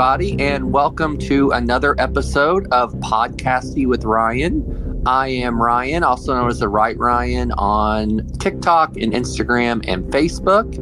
[0.00, 5.02] everybody, and welcome to another episode of Podcasty with Ryan.
[5.04, 10.72] I am Ryan, also known as the Right Ryan on TikTok and Instagram and Facebook.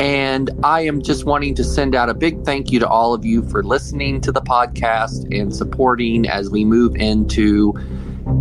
[0.00, 3.26] And I am just wanting to send out a big thank you to all of
[3.26, 7.74] you for listening to the podcast and supporting as we move into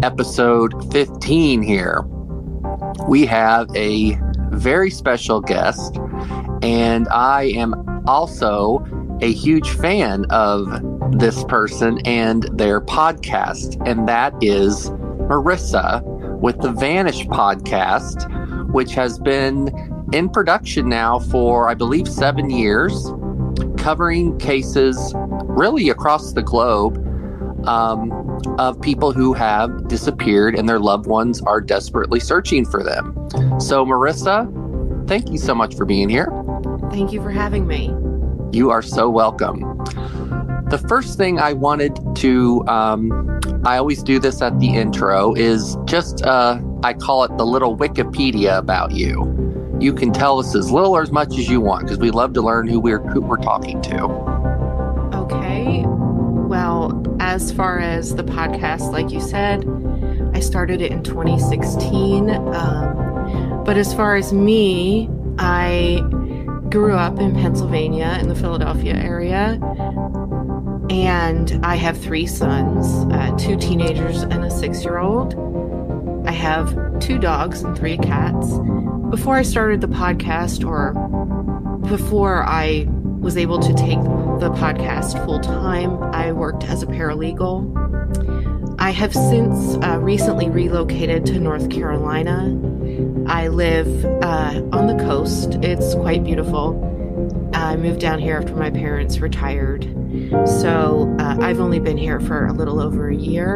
[0.01, 2.05] episode 15 here.
[3.09, 4.17] We have a
[4.51, 5.97] very special guest,
[6.61, 8.85] and I am also
[9.21, 10.67] a huge fan of
[11.17, 14.89] this person and their podcast, and that is
[15.29, 16.03] Marissa
[16.39, 18.29] with the Vanished podcast,
[18.71, 19.69] which has been
[20.13, 23.11] in production now for, I believe, seven years,
[23.77, 26.97] covering cases really across the globe
[27.67, 28.11] um,
[28.59, 33.15] of people who have disappeared and their loved ones are desperately searching for them.
[33.59, 36.29] So, Marissa, thank you so much for being here.
[36.91, 37.95] Thank you for having me.
[38.55, 39.59] You are so welcome.
[40.69, 45.77] The first thing I wanted to, um, I always do this at the intro, is
[45.83, 49.77] just, uh, I call it the little Wikipedia about you.
[49.81, 52.31] You can tell us as little or as much as you want because we love
[52.31, 54.03] to learn who we're who we're talking to.
[55.13, 55.83] Okay.
[55.85, 59.65] Well, as far as the podcast, like you said,
[60.33, 62.29] I started it in 2016.
[62.29, 65.09] Um, but as far as me,
[65.39, 66.01] I
[66.75, 69.57] grew up in Pennsylvania in the Philadelphia area.
[70.89, 75.35] And I have three sons uh, two teenagers and a six year old.
[76.27, 78.59] I have two dogs and three cats.
[79.09, 80.91] Before I started the podcast, or
[81.87, 84.01] before I was able to take
[84.41, 87.94] the podcast full time, I worked as a paralegal.
[88.85, 92.55] I have since uh, recently relocated to North Carolina.
[93.25, 97.49] I live uh, on the coast, it's quite beautiful.
[97.55, 99.85] I moved down here after my parents retired.
[100.45, 103.55] So uh, I've only been here for a little over a year.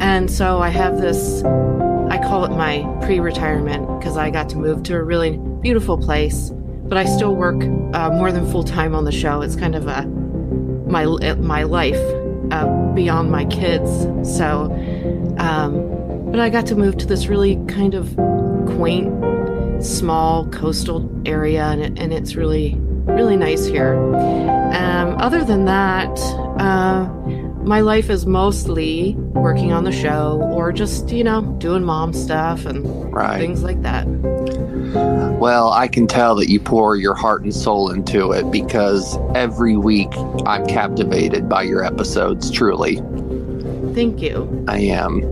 [0.00, 4.56] And so I have this, I call it my pre retirement because I got to
[4.56, 6.48] move to a really beautiful place,
[6.84, 9.42] but I still work uh, more than full time on the show.
[9.42, 11.04] It's kind of a, my,
[11.34, 12.19] my life
[12.50, 13.90] uh, beyond my kids.
[14.36, 14.64] So,
[15.38, 18.14] um, but I got to move to this really kind of
[18.76, 19.12] quaint,
[19.82, 23.94] small coastal area, and, it, and it's really, really nice here.
[24.74, 26.18] Um, other than that,
[26.60, 27.08] uh,
[27.70, 32.66] my life is mostly working on the show or just, you know, doing mom stuff
[32.66, 33.38] and Right.
[33.38, 34.08] things like that.
[35.38, 39.76] Well, I can tell that you pour your heart and soul into it because every
[39.76, 40.10] week
[40.46, 42.96] I'm captivated by your episodes, truly.
[43.94, 44.64] Thank you.
[44.66, 45.22] I am.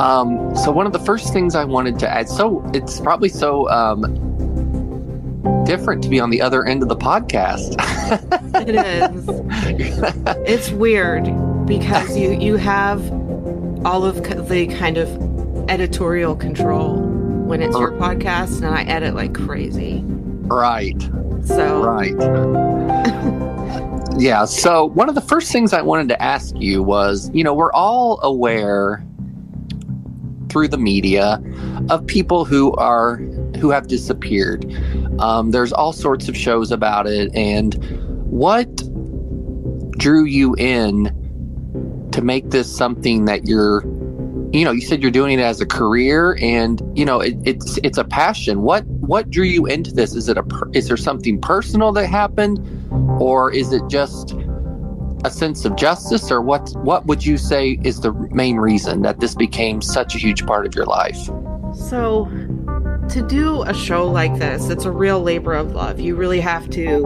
[0.00, 3.70] Um, so one of the first things I wanted to add, so it's probably so
[3.70, 4.02] um,
[5.66, 7.74] different to be on the other end of the podcast.
[8.66, 9.26] It is.
[10.46, 11.24] it's weird
[11.66, 13.00] because you you have
[13.84, 15.08] all of the kind of
[15.68, 16.96] editorial control
[17.46, 18.14] when it's your uh-huh.
[18.14, 20.02] podcast, and I edit like crazy.
[20.46, 21.00] right,
[21.44, 22.14] So right.
[24.18, 24.44] yeah.
[24.44, 27.72] So one of the first things I wanted to ask you was, you know, we're
[27.72, 29.04] all aware
[30.48, 31.42] through the media
[31.90, 33.16] of people who are
[33.60, 34.64] who have disappeared.
[35.18, 37.74] Um, there's all sorts of shows about it, and
[38.30, 38.76] what
[39.98, 41.12] drew you in
[42.12, 43.82] to make this something that you're
[44.52, 47.78] you know you said you're doing it as a career and you know it, it's
[47.82, 48.62] it's a passion.
[48.62, 50.14] What what drew you into this?
[50.14, 52.58] Is it a is there something personal that happened
[53.20, 54.34] or is it just
[55.24, 59.20] a sense of justice or what what would you say is the main reason that
[59.20, 61.28] this became such a huge part of your life?
[61.74, 62.26] So,
[63.10, 66.00] to do a show like this, it's a real labor of love.
[66.00, 67.02] You really have to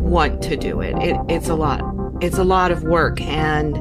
[0.00, 0.96] want to do it.
[0.98, 1.82] it it's a lot.
[2.20, 3.76] It's a lot of work, and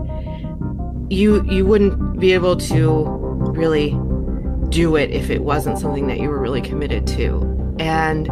[1.11, 3.05] you you wouldn't be able to
[3.53, 3.97] really
[4.69, 7.75] do it if it wasn't something that you were really committed to.
[7.79, 8.29] And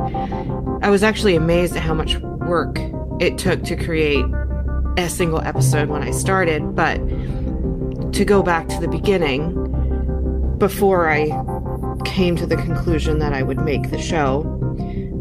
[0.84, 2.80] I was actually amazed at how much work
[3.20, 4.26] it took to create
[4.98, 6.76] a single episode when I started.
[6.76, 6.98] But
[8.14, 9.58] to go back to the beginning,
[10.58, 11.26] before I
[12.02, 14.42] came to the conclusion that I would make the show.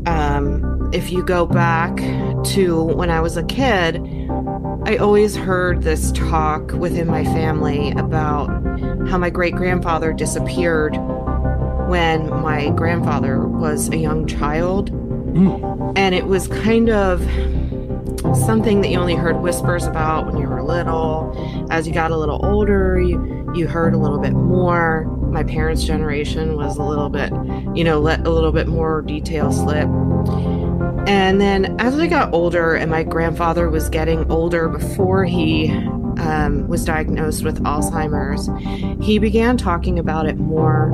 [0.07, 1.97] Um, if you go back
[2.47, 4.01] to when I was a kid,
[4.87, 8.49] I always heard this talk within my family about
[9.09, 10.97] how my great grandfather disappeared
[11.89, 14.91] when my grandfather was a young child.
[15.97, 17.21] And it was kind of
[18.37, 21.67] something that you only heard whispers about when you were little.
[21.71, 25.05] As you got a little older, you, you heard a little bit more.
[25.31, 27.33] My parents' generation was a little bit,
[27.77, 29.89] you know, let a little bit more detail slip.
[31.09, 35.71] And then as I got older, and my grandfather was getting older before he
[36.19, 38.51] um, was diagnosed with Alzheimer's,
[39.03, 40.91] he began talking about it more.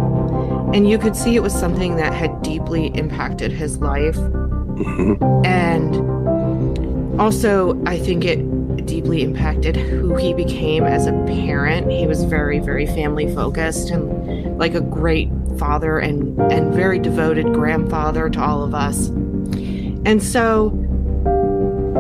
[0.73, 4.17] And you could see it was something that had deeply impacted his life.
[4.17, 5.47] Mhm.
[5.47, 8.39] And also, I think it
[8.87, 11.91] deeply impacted who he became as a parent.
[11.91, 17.53] He was very, very family focused and like a great father and, and very devoted
[17.53, 19.09] grandfather to all of us.
[19.09, 20.71] And so,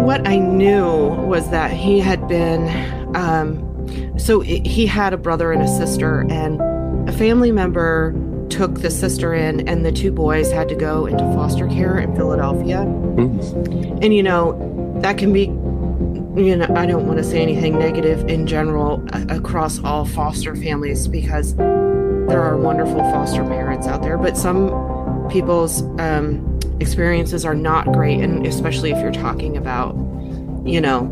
[0.06, 5.62] what I knew was that he had been, um, so he had a brother and
[5.62, 6.60] a sister, and
[7.08, 8.14] a family member
[8.48, 12.14] took the sister in, and the two boys had to go into foster care in
[12.14, 12.82] Philadelphia.
[12.82, 15.46] And you know, that can be,
[16.36, 21.08] you know, I don't want to say anything negative in general across all foster families
[21.08, 27.86] because there are wonderful foster parents out there, but some people's um, experiences are not
[27.86, 29.94] great, and especially if you're talking about,
[30.64, 31.04] you know,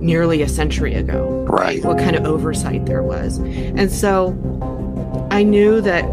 [0.00, 1.84] nearly a century ago Right.
[1.84, 3.38] what kind of oversight there was.
[3.38, 4.36] And so
[5.30, 6.04] I knew that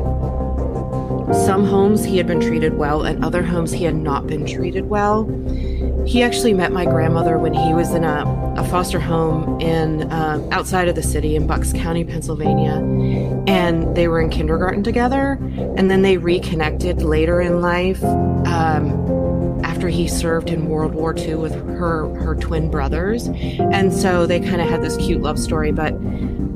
[1.45, 4.89] some homes he had been treated well and other homes he had not been treated
[4.89, 5.23] well.
[6.11, 8.25] He actually met my grandmother when he was in a,
[8.57, 12.83] a foster home in um, outside of the city in Bucks County, Pennsylvania,
[13.47, 15.39] and they were in kindergarten together.
[15.77, 21.35] And then they reconnected later in life um, after he served in World War II
[21.35, 25.71] with her her twin brothers, and so they kind of had this cute love story.
[25.71, 25.93] But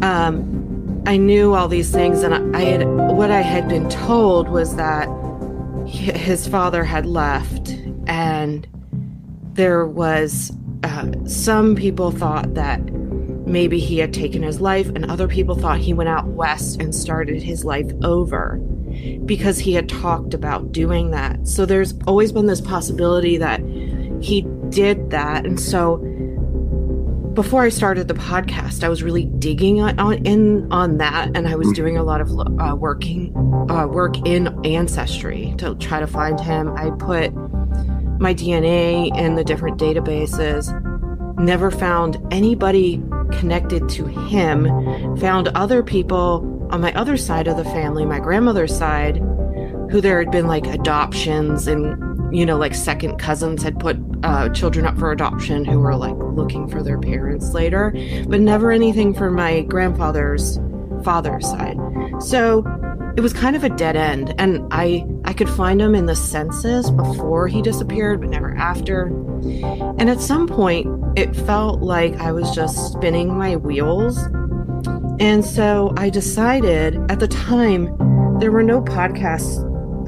[0.01, 4.75] um, I knew all these things, and I, had what I had been told was
[4.75, 5.07] that
[5.87, 7.69] his father had left,
[8.05, 8.67] and
[9.55, 10.51] there was
[10.83, 12.81] uh, some people thought that
[13.47, 16.93] maybe he had taken his life, and other people thought he went out west and
[16.93, 18.57] started his life over
[19.25, 21.47] because he had talked about doing that.
[21.47, 23.61] So there's always been this possibility that
[24.21, 25.97] he did that, and so
[27.33, 31.47] before I started the podcast, I was really digging on, on in on that, and
[31.47, 32.29] I was doing a lot of
[32.59, 33.35] uh, working
[33.69, 36.73] uh, work in ancestry to try to find him.
[36.75, 37.33] I put
[38.19, 40.71] my DNA in the different databases.
[41.37, 43.01] Never found anybody
[43.31, 45.17] connected to him.
[45.17, 49.17] Found other people on my other side of the family, my grandmother's side,
[49.91, 54.49] who there had been like adoptions and you know like second cousins had put uh,
[54.49, 57.91] children up for adoption who were like looking for their parents later
[58.27, 60.59] but never anything for my grandfather's
[61.03, 61.77] father's side
[62.19, 62.63] so
[63.17, 66.15] it was kind of a dead end and i i could find him in the
[66.15, 69.05] census before he disappeared but never after.
[69.99, 74.17] And at some point it felt like i was just spinning my wheels.
[75.19, 77.85] And so i decided at the time
[78.39, 79.63] there were no podcasts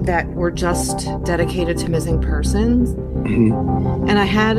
[0.05, 2.93] that were just dedicated to missing persons.
[3.27, 4.07] Mhm.
[4.09, 4.57] and I had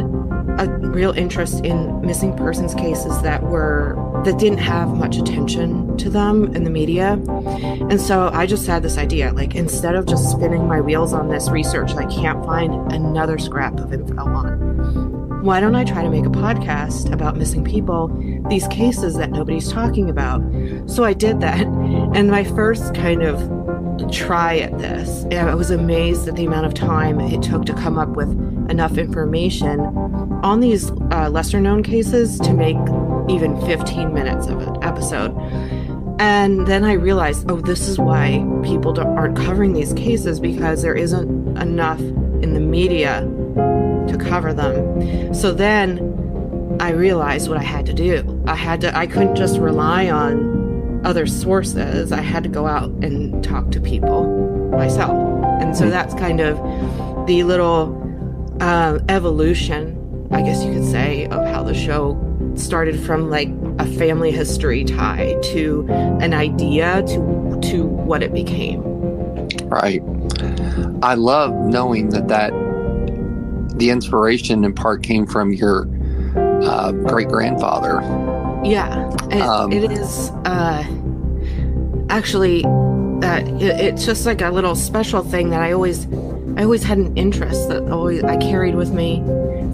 [0.58, 6.10] a real interest in missing persons cases that were that didn't have much attention to
[6.10, 7.12] them in the media.
[7.12, 11.28] And so I just had this idea like instead of just spinning my wheels on
[11.28, 15.42] this research I can't find another scrap of info on.
[15.42, 18.08] Why don't I try to make a podcast about missing people,
[18.48, 20.42] these cases that nobody's talking about?
[20.86, 21.66] So I did that.
[22.14, 23.38] And my first kind of
[24.10, 25.24] try at this.
[25.32, 28.30] I was amazed at the amount of time it took to come up with
[28.70, 29.80] enough information
[30.42, 32.76] on these uh, lesser known cases to make
[33.28, 35.36] even 15 minutes of an episode.
[36.20, 40.82] And then I realized, oh, this is why people don't, aren't covering these cases because
[40.82, 43.20] there isn't enough in the media
[44.08, 45.32] to cover them.
[45.34, 48.42] So then I realized what I had to do.
[48.46, 52.12] I had to, I couldn't just rely on other sources.
[52.12, 55.44] I had to go out and talk to people myself.
[55.60, 56.56] And so that's kind of
[57.26, 57.96] the little
[58.60, 59.97] uh, evolution,
[60.30, 62.18] I guess you could say, of how the show
[62.54, 65.86] started from like a family history tie to
[66.20, 68.82] an idea to to what it became.
[69.68, 70.02] Right.
[71.02, 72.52] I love knowing that that
[73.78, 75.88] the inspiration in part came from your
[76.36, 78.00] uh, great grandfather.
[78.64, 80.84] Yeah, it, Um, it is uh,
[82.10, 86.06] actually uh, it, it's just like a little special thing that I always
[86.58, 89.22] I always had an interest that always I carried with me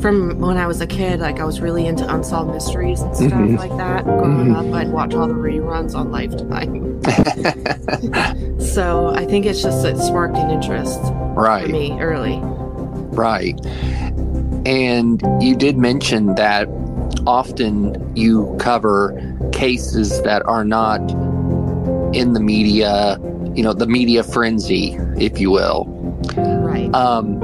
[0.03, 1.19] from when I was a kid.
[1.19, 3.57] Like I was really into unsolved mysteries and stuff Mhm.
[3.59, 4.05] like that.
[4.05, 4.69] Growing Mhm.
[4.69, 7.01] up, I'd watch all the reruns on Lifetime.
[8.61, 11.71] so I think it's just it sparked an interest for right.
[11.71, 12.39] me early.
[13.13, 13.59] Right.
[14.67, 16.69] And you did mention that
[17.27, 19.19] often you cover
[19.53, 21.01] cases that are not
[22.15, 23.19] in the media,
[23.55, 25.89] you know, the media frenzy, if you will.
[26.93, 27.41] Um,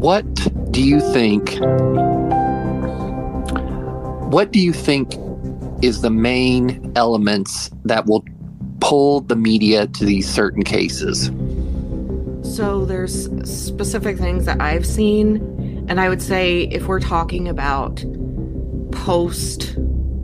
[0.00, 0.24] what
[0.72, 1.58] do you think?
[4.32, 5.14] What do you think
[5.82, 8.24] is the main elements that will
[8.80, 11.30] pull the media to these certain cases?
[12.42, 18.04] So there's specific things that I've seen, and I would say if we're talking about
[18.92, 19.76] post,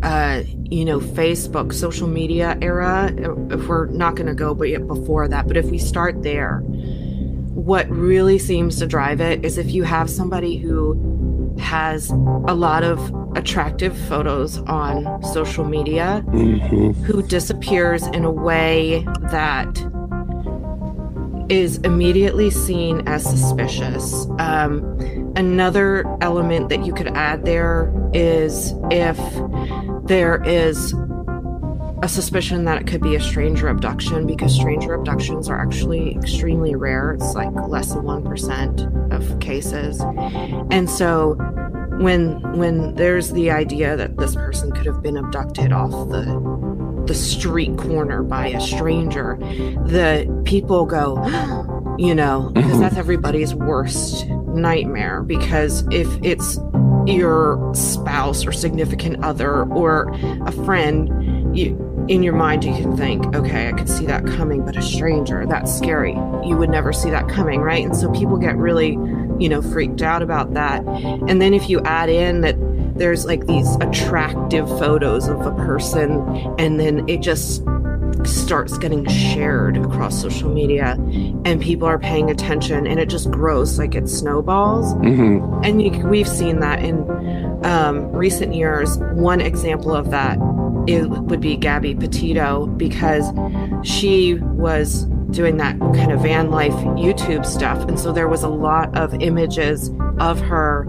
[0.03, 3.13] uh, you know, Facebook, social media era,
[3.51, 6.61] if we're not going to go but yet before that, but if we start there,
[7.55, 12.83] what really seems to drive it is if you have somebody who has a lot
[12.83, 12.99] of
[13.37, 16.91] attractive photos on social media Mm-hmm.
[17.05, 19.69] who disappears in a way that
[21.49, 24.27] is immediately seen as suspicious.
[24.39, 24.83] Um,
[25.37, 29.19] another element that you could add there is if
[30.07, 30.95] there is
[32.03, 36.75] a suspicion that it could be a stranger abduction because stranger abductions are actually extremely
[36.75, 37.13] rare.
[37.13, 40.01] It's like less than 1% of cases.
[40.71, 41.35] And so
[42.01, 46.25] when when there's the idea that this person could have been abducted off the
[47.07, 49.37] the street corner by a stranger,
[49.87, 51.23] the people go,
[51.99, 52.81] you know, because Mhm.
[52.81, 55.23] that's everybody's worst nightmare.
[55.23, 56.59] Because if it's
[57.07, 60.11] your spouse or significant other or
[60.47, 64.65] a friend, you in your mind you can think, okay, I could see that coming,
[64.65, 66.13] but a stranger, that's scary.
[66.45, 67.85] You would never see that coming, right?
[67.85, 68.93] And so people get really,
[69.39, 70.87] you know, freaked out about that.
[70.87, 72.57] And then if you add in that
[72.97, 76.21] there's like these attractive photos of a person
[76.59, 77.63] and then it just
[78.27, 80.97] starts getting shared across social media
[81.45, 85.65] and people are paying attention and it just grows like it snowballs Mm-hmm.
[85.65, 87.09] and you, we've seen that in
[87.65, 88.99] um, recent years.
[88.99, 90.39] One example of that
[90.87, 93.33] is, would be Gabby Petito because
[93.87, 98.49] she was doing that kind of van life YouTube stuff, and so there was a
[98.49, 100.87] lot of images of her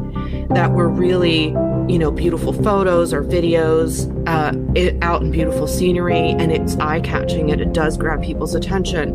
[0.49, 1.47] that were really,
[1.87, 7.01] you know, beautiful photos or videos uh, it, out in beautiful scenery, and it's eye
[7.01, 9.09] catching and it does grab people's attention.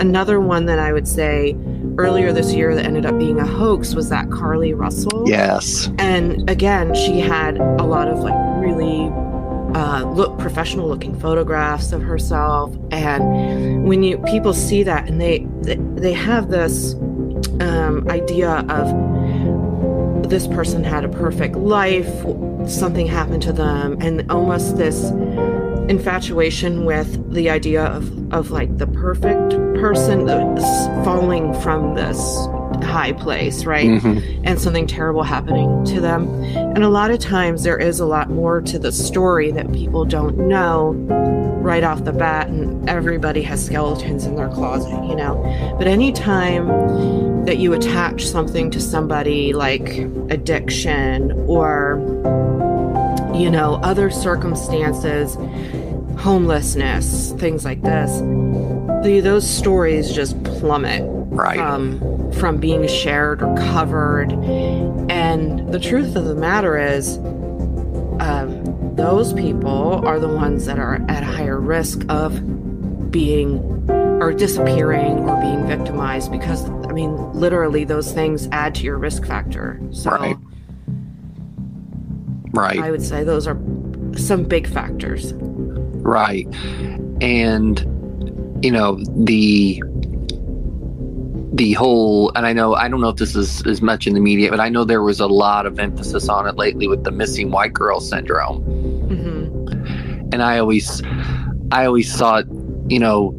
[0.00, 1.56] Another one that I would say
[1.98, 5.28] earlier this year that ended up being a hoax was that Carlee Russell.
[5.28, 5.90] Yes.
[5.98, 9.10] And again, she had a lot of like really
[9.74, 12.74] uh, look professional looking photographs of herself.
[12.90, 16.94] And when you people see that and they they, they have this
[17.60, 19.09] um, idea of
[20.30, 22.08] this person had a perfect life,
[22.68, 25.10] something happened to them, and almost this
[25.90, 30.26] infatuation with the idea of, of like the perfect person
[31.04, 32.18] falling from this
[32.82, 33.88] high place, right?
[33.88, 34.22] Mhm.
[34.44, 36.28] and something terrible happening to them.
[36.54, 40.04] And a lot of times there is a lot more to the story that people
[40.04, 40.94] don't know
[41.62, 45.34] right off the bat, and everybody has skeletons in their closet, you know.
[45.78, 46.66] But anytime
[47.44, 49.98] that you attach something to somebody like
[50.30, 51.98] addiction or,
[53.34, 55.36] you know, other circumstances,
[56.18, 58.18] homelessness, things like this,
[59.04, 61.56] the, those stories just plummet Right.
[61.56, 64.32] from from being shared or covered.
[64.32, 67.18] And the truth of the matter is,
[68.20, 73.58] um, those people are the ones that are at higher risk of being
[74.20, 79.24] or disappearing or being victimized because I mean, literally, those things add to your risk
[79.24, 79.80] factor.
[79.92, 80.36] So Right.
[82.52, 82.78] right.
[82.80, 83.56] I would say those are
[84.16, 85.32] some big factors.
[86.02, 86.48] Right.
[87.20, 87.78] And
[88.62, 89.80] you know, the
[91.52, 94.20] the whole and I know I don't know if this is as much in the
[94.20, 97.10] media, but I know there was a lot of emphasis on it lately with the
[97.10, 98.62] missing white girl syndrome.
[99.08, 101.02] hmm And I always
[101.72, 102.44] I always thought,
[102.88, 103.34] you know,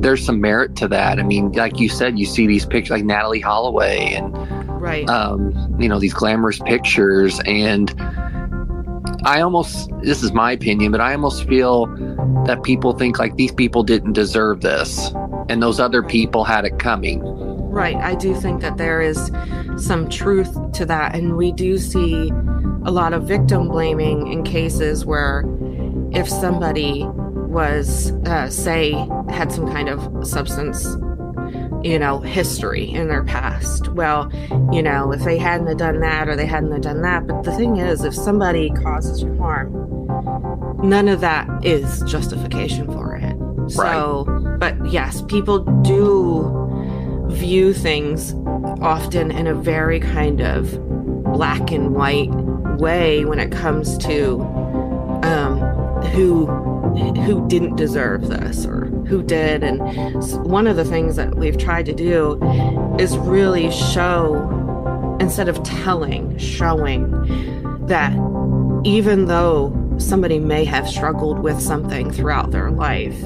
[0.00, 1.20] there's some merit to that.
[1.20, 4.36] I mean, like you said, you see these pictures like Natalee Holloway and
[4.82, 5.08] Right.
[5.08, 7.40] um, you know, these glamorous pictures.
[7.46, 7.94] And
[9.24, 11.86] I almost, this is my opinion, but I almost feel
[12.46, 15.12] that people think like these people didn't deserve this
[15.48, 17.20] and those other people had it coming.
[17.70, 17.96] Right.
[17.96, 19.30] I do think that there is
[19.76, 21.14] some truth to that.
[21.14, 22.30] And we do see
[22.84, 25.44] a lot of victim blaming in cases where
[26.12, 28.92] if somebody was, uh, say,
[29.30, 30.84] had some kind of substance,
[31.84, 33.88] you know, history in their past.
[33.88, 34.30] Well,
[34.72, 37.26] you know, if they hadn't have done that or they hadn't have done that.
[37.26, 39.72] But the thing is, if somebody causes you harm,
[40.82, 43.34] none of that is justification for it.
[43.34, 43.70] Right.
[43.70, 46.58] So, but yes, people do
[47.30, 48.34] view things
[48.80, 50.78] often in a very kind of
[51.32, 52.30] black and white
[52.78, 54.40] way when it comes to
[55.22, 55.60] um,
[56.12, 56.46] who
[57.22, 59.62] who didn't deserve this or who did.
[59.62, 59.78] And
[60.46, 62.42] one of the things that we've tried to do
[62.98, 64.48] is really show
[65.20, 67.10] instead of telling, showing
[67.86, 68.12] that
[68.84, 73.20] even though somebody may have struggled with something throughout their life,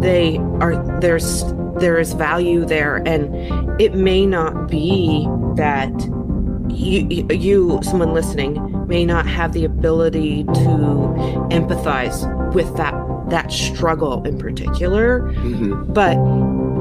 [0.00, 1.44] they are there's
[1.80, 3.02] there is value there.
[3.08, 5.26] And it may not be
[5.56, 5.90] that
[6.68, 11.16] you, you someone listening may not have the ability to
[11.50, 12.94] empathize with that
[13.28, 15.92] that struggle in particular mm-hmm.
[15.92, 16.16] but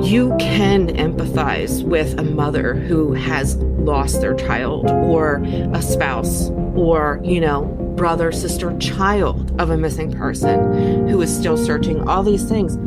[0.05, 5.37] you can empathize with a mother who has lost their child or
[5.73, 7.63] a spouse or you know
[7.95, 12.77] brother sister child of a missing person who is still searching all these things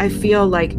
[0.00, 0.74] i feel like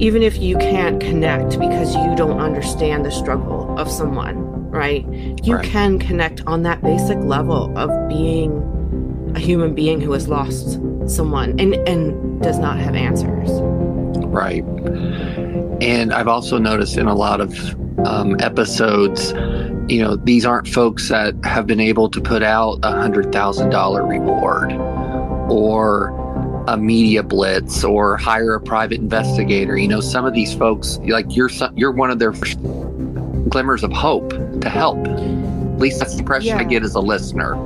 [0.00, 5.06] even if you can't connect because you don't understand the struggle of someone, right?
[5.44, 5.64] You right.
[5.64, 8.50] can connect on that basic level of being
[9.34, 13.50] a human being who has lost someone and, and does not have answers.
[14.30, 14.64] Right.
[15.82, 17.54] And I've also noticed in a lot of
[18.06, 19.32] um, episodes,
[19.90, 23.70] you know, these aren't folks that have been able to put out a hundred thousand
[23.70, 24.72] dollar reward
[25.50, 26.16] or
[26.68, 29.76] a media blitz or hire a private investigator.
[29.76, 32.32] You know, some of these folks, like you're you're one of their
[33.48, 34.98] glimmers of hope to help.
[35.08, 36.58] At least that's the impression yeah.
[36.58, 37.56] I get as a listener.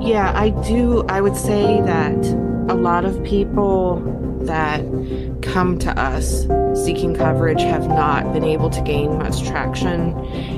[0.00, 1.04] Yeah, I do.
[1.08, 2.16] I would say that
[2.68, 4.00] a lot of people
[4.42, 4.80] that
[5.42, 10.16] come to us seeking coverage have not been able to gain much traction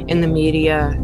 [0.08, 0.98] in the media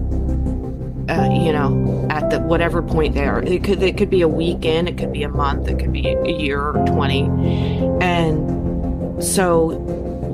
[1.09, 3.43] uh, you know, at the whatever point they are.
[3.43, 6.07] It could it could be a weekend, it could be a month, it could be
[6.07, 7.23] a year or twenty,
[8.03, 9.79] and so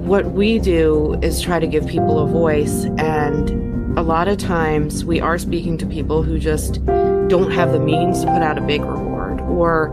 [0.04, 5.02] what we do is try to give people a voice and a lot of times
[5.02, 6.84] we are speaking to people who just
[7.28, 9.90] don't have the means to put out a big reward or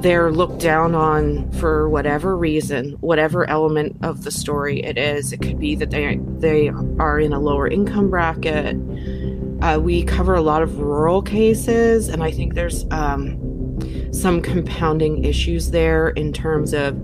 [0.00, 5.32] they're looked down on for whatever reason, whatever element of the story it is.
[5.32, 8.76] It could be that they they are in a lower income bracket.
[9.60, 15.24] Uh, we cover a lot of rural cases, and I think there's um, some compounding
[15.24, 16.96] issues there in terms of,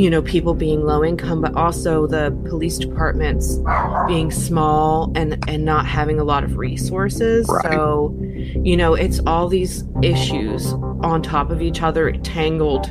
[0.00, 3.60] you know, people being low income, but also the police departments
[4.06, 7.46] being small and and not having a lot of resources.
[7.46, 7.70] Right.
[7.70, 8.16] So,
[8.64, 12.90] you know, it's all these issues on top of each other, tangled,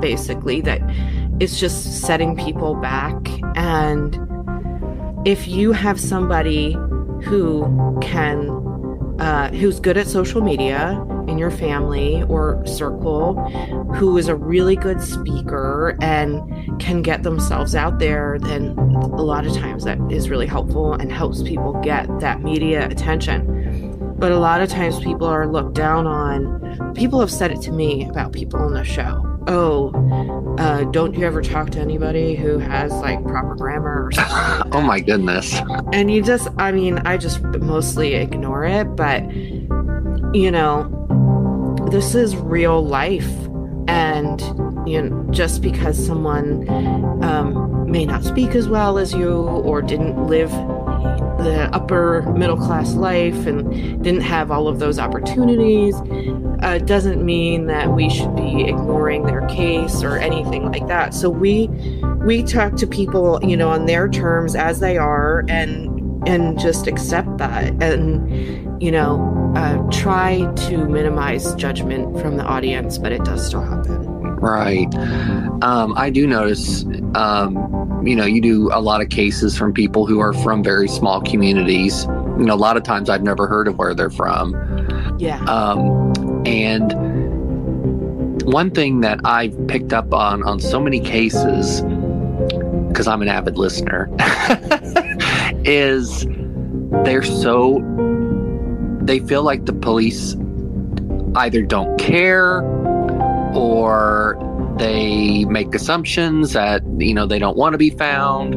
[0.00, 0.60] basically.
[0.60, 0.80] That
[1.38, 3.14] it's just setting people back
[3.54, 4.18] and
[5.24, 6.72] if you have somebody
[7.22, 8.50] who can
[9.20, 11.00] uh, who's good at social media
[11.30, 13.34] in your family or circle,
[13.94, 19.46] who is a really good speaker and can get themselves out there, then a lot
[19.46, 23.96] of times that is really helpful and helps people get that media attention.
[24.18, 26.94] But a lot of times people are looked down on.
[26.94, 31.26] People have said it to me about people on the show oh, uh, don't you
[31.26, 34.34] ever talk to anybody who has like proper grammar or something?
[34.34, 35.60] Like oh my goodness.
[35.92, 39.30] And you just, I mean, I just mostly ignore it, but
[40.34, 40.99] you know,
[41.90, 43.30] this is real life.
[43.88, 44.40] And,
[44.88, 46.68] you know, just because someone
[47.24, 50.50] um, may not speak as well as you or didn't live
[51.42, 55.94] the upper middle class life and didn't have all of those opportunities
[56.62, 61.14] uh, doesn't mean that we should be ignoring their case or anything like that.
[61.14, 61.68] So we
[62.24, 65.89] we talk to people, you know, on their terms as they are, and
[66.26, 72.98] and just accept that, and you know, uh, try to minimize judgment from the audience,
[72.98, 74.20] but it does still happen.
[74.40, 74.92] Right.
[75.62, 80.06] Um, I do notice, um, you know, you do a lot of cases from people
[80.06, 82.06] who are from very small communities.
[82.38, 84.54] You know, a lot of times I've never heard of where they're from.
[85.18, 85.42] Yeah.
[85.44, 86.14] Um,
[86.46, 86.94] and
[88.44, 91.82] one thing that I've picked up on on so many cases,
[92.88, 94.08] because I'm an avid listener,
[95.64, 96.26] is
[97.04, 97.80] they're so
[99.02, 100.36] they feel like the police
[101.36, 102.62] either don't care
[103.54, 104.38] or
[104.78, 108.54] they make assumptions that you know they don't want to be found.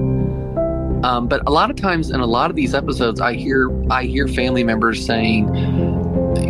[1.05, 4.05] Um, but a lot of times in a lot of these episodes i hear i
[4.05, 5.47] hear family members saying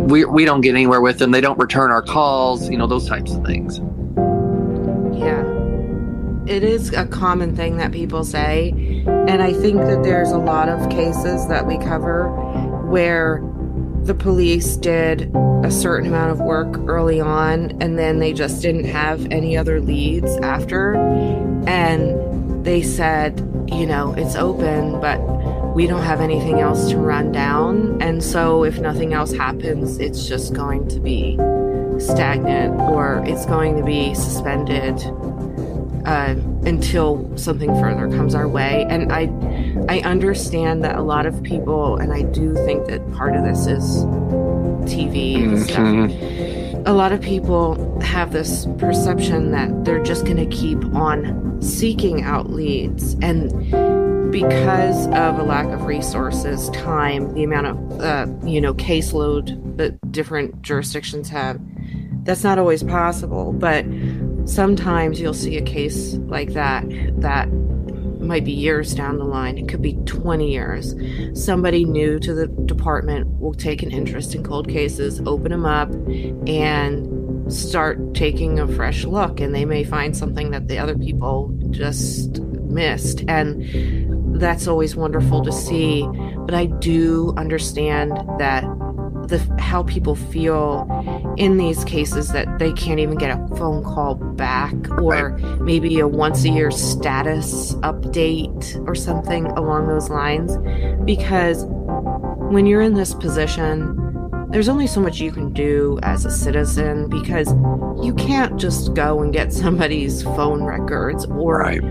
[0.06, 1.32] we, we don't get anywhere with them.
[1.32, 3.80] They don't return our calls you know those types of things.
[5.18, 5.53] Yeah
[6.46, 8.70] it is a common thing that people say
[9.06, 12.28] and i think that there's a lot of cases that we cover
[12.86, 13.40] where
[14.04, 18.84] the police did a certain amount of work early on and then they just didn't
[18.84, 20.94] have any other leads after.
[21.66, 25.18] And they said you know it's open but
[25.74, 28.00] we don't have anything else to run down.
[28.02, 31.36] And so if nothing else happens it's just going to be
[31.98, 34.98] stagnant or it's going to be suspended
[36.06, 38.86] uh, until something further comes our way.
[38.88, 39.30] And I,
[39.88, 43.66] I understand that a lot of people, and I do think that part of this
[43.66, 44.04] is
[44.84, 46.10] TV and mm-hmm.
[46.10, 46.86] stuff.
[46.86, 52.22] A lot of people have this perception that they're just going to keep on seeking
[52.22, 53.50] out leads and
[54.34, 59.96] because of a lack of resources, time, the amount of uh, you know caseload that
[60.10, 61.60] different jurisdictions have,
[62.24, 63.52] that's not always possible.
[63.52, 63.84] But
[64.44, 66.84] sometimes you'll see a case like that
[67.20, 67.48] that
[68.24, 69.58] might be years down the line.
[69.58, 70.94] It could be 20 years.
[71.34, 75.90] Somebody new to the department will take an interest in cold cases, open them up,
[76.48, 79.40] and start taking a fresh look.
[79.40, 83.24] And they may find something that the other people just missed.
[83.28, 86.08] And that's always wonderful to see.
[86.38, 88.64] But I do understand that
[89.38, 94.14] the how people feel in these cases that they can't even get a phone call
[94.14, 95.60] back or right.
[95.60, 100.56] maybe a once a year status update or something along those lines
[101.04, 101.64] because
[102.50, 104.00] when you're in this position
[104.50, 107.48] there's only so much you can do as a citizen because
[108.04, 111.82] you can't just go and get somebody's phone records or right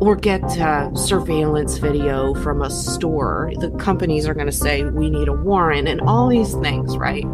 [0.00, 0.42] or get
[0.96, 3.52] surveillance video from a store.
[3.58, 7.24] The companies are going to say, we need a warrant, and all these things, right?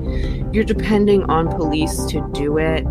[0.52, 2.86] You're depending on police to do it.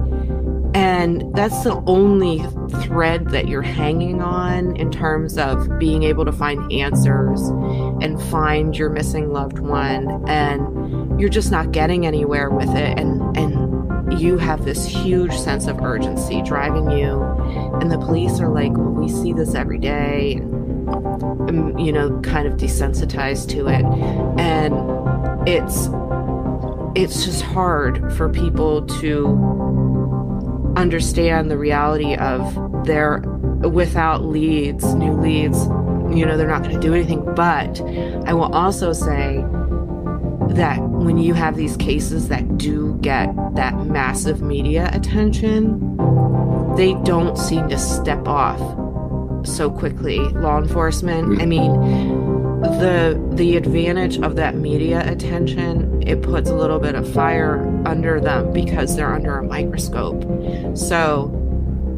[0.73, 2.39] And that's the only
[2.83, 7.41] thread that you're hanging on in terms of being able to find answers
[8.03, 10.23] and find your missing loved one.
[10.27, 12.99] And you're just not getting anywhere with it.
[12.99, 17.23] And, and you have this huge sense of urgency driving you
[17.81, 22.19] and the police are like well, we see this every day and, um, you know
[22.21, 23.85] kind of desensitized to it.
[24.39, 25.89] And it's
[26.95, 33.19] it's just hard for people to understand the reality of their
[33.71, 35.67] without leads new leads
[36.15, 37.23] you know they're not going to do anything.
[37.35, 37.81] But
[38.25, 39.43] i will also say
[40.49, 45.79] that when you have these cases that do get that massive media attention,
[46.77, 48.59] they don't seem to step off
[49.45, 50.19] so quickly.
[50.19, 51.73] Law enforcement, I mean,
[52.61, 58.19] the the advantage of that media attention, it puts a little bit of fire under
[58.19, 60.23] them because they're under a microscope.
[60.77, 61.33] So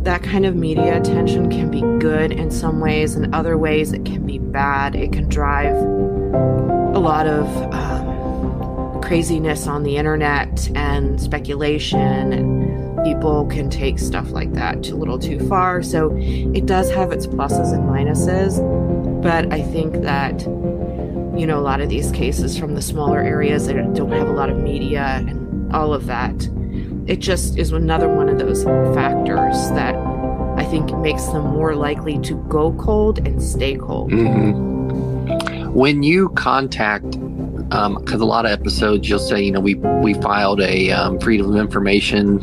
[0.04, 4.06] that kind of media attention can be good in some ways, in other ways it
[4.06, 4.96] can be bad.
[4.96, 12.59] It can drive a lot of um, craziness on the internet and speculation and
[13.04, 17.28] people can take stuff like that a little too far so it does have its
[17.28, 18.60] pluses and minuses
[19.22, 20.42] but i think that
[21.38, 24.34] you know a lot of these cases from the smaller areas that don't have a
[24.34, 26.50] lot of media and all of that
[27.08, 29.96] it just is another one of those factors that
[30.58, 35.72] i think makes them more likely to go cold and stay cold mm-hmm.
[35.74, 37.18] when you contact
[37.70, 41.20] because um, a lot of episodes you'll say, you know, we we filed a um,
[41.20, 42.42] freedom of information.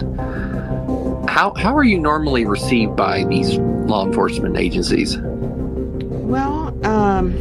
[1.26, 5.18] How how are you normally received by these law enforcement agencies?
[5.18, 7.34] Well, um,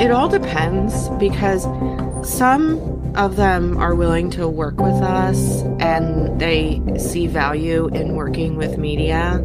[0.00, 1.64] it all depends because
[2.28, 2.78] some
[3.16, 8.78] of them are willing to work with us and they see value in working with
[8.78, 9.44] media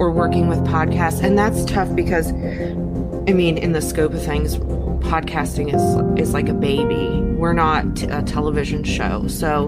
[0.00, 4.56] or working with podcasts, and that's tough because, I mean, in the scope of things
[5.10, 7.20] podcasting is is like a baby.
[7.34, 9.66] We're not a television show, so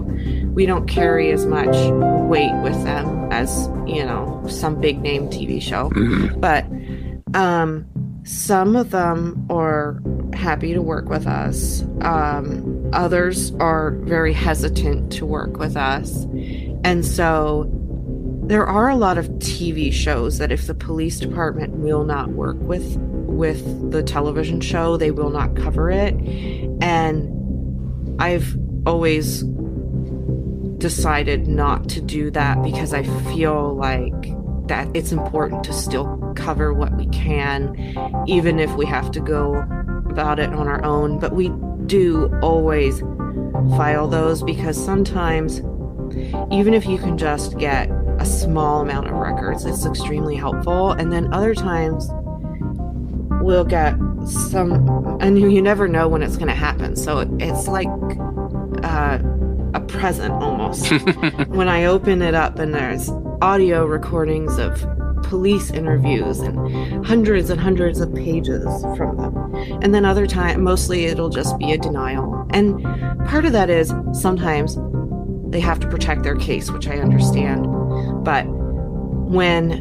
[0.53, 1.75] we don't carry as much
[2.29, 5.89] weight with them as you know some big name TV show.
[5.89, 6.39] Mm-hmm.
[6.39, 6.65] But
[7.37, 7.85] um,
[8.23, 10.01] some of them are
[10.33, 11.81] happy to work with us.
[11.99, 16.23] Um, others are very hesitant to work with us,
[16.85, 17.69] and so
[18.47, 22.57] there are a lot of TV shows that if the police department will not work
[22.59, 22.97] with
[23.33, 26.13] with the television show, they will not cover it.
[26.81, 29.43] And I've always
[30.77, 33.03] decided not to do that because I
[33.33, 34.13] feel like
[34.67, 37.75] that it's important to still cover what we can,
[38.27, 39.55] even if we have to go
[40.09, 41.19] about it on our own.
[41.19, 41.49] But we
[41.85, 42.99] do always
[43.77, 45.59] file those because sometimes,
[46.51, 47.89] even if you can just get
[48.23, 50.91] a small amount of records, it's extremely helpful.
[50.91, 52.07] And then other times,
[53.43, 56.95] we'll get some, and you never know when it's going to happen.
[56.95, 57.89] So it's like
[58.81, 59.19] uh,
[59.73, 60.89] a present almost.
[61.49, 63.09] when I open it up and there's
[63.41, 64.73] audio recordings of
[65.23, 68.63] police interviews and hundreds and hundreds of pages
[68.95, 69.55] from them.
[69.83, 72.47] And then other time mostly it'll just be a denial.
[72.51, 72.81] And
[73.27, 74.77] part of that is sometimes
[75.49, 77.72] they have to protect their case, which I understand.
[78.23, 79.79] But when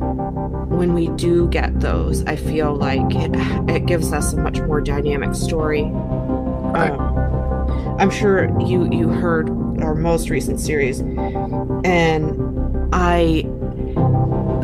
[0.69, 3.31] when we do get those, I feel like it,
[3.69, 5.83] it gives us a much more dynamic story.
[5.83, 6.91] Right.
[6.91, 9.51] Um, I'm sure you you heard
[9.83, 13.47] our most recent series, and I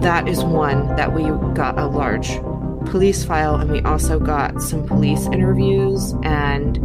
[0.01, 2.41] that is one that we got a large
[2.87, 6.79] police file, and we also got some police interviews, and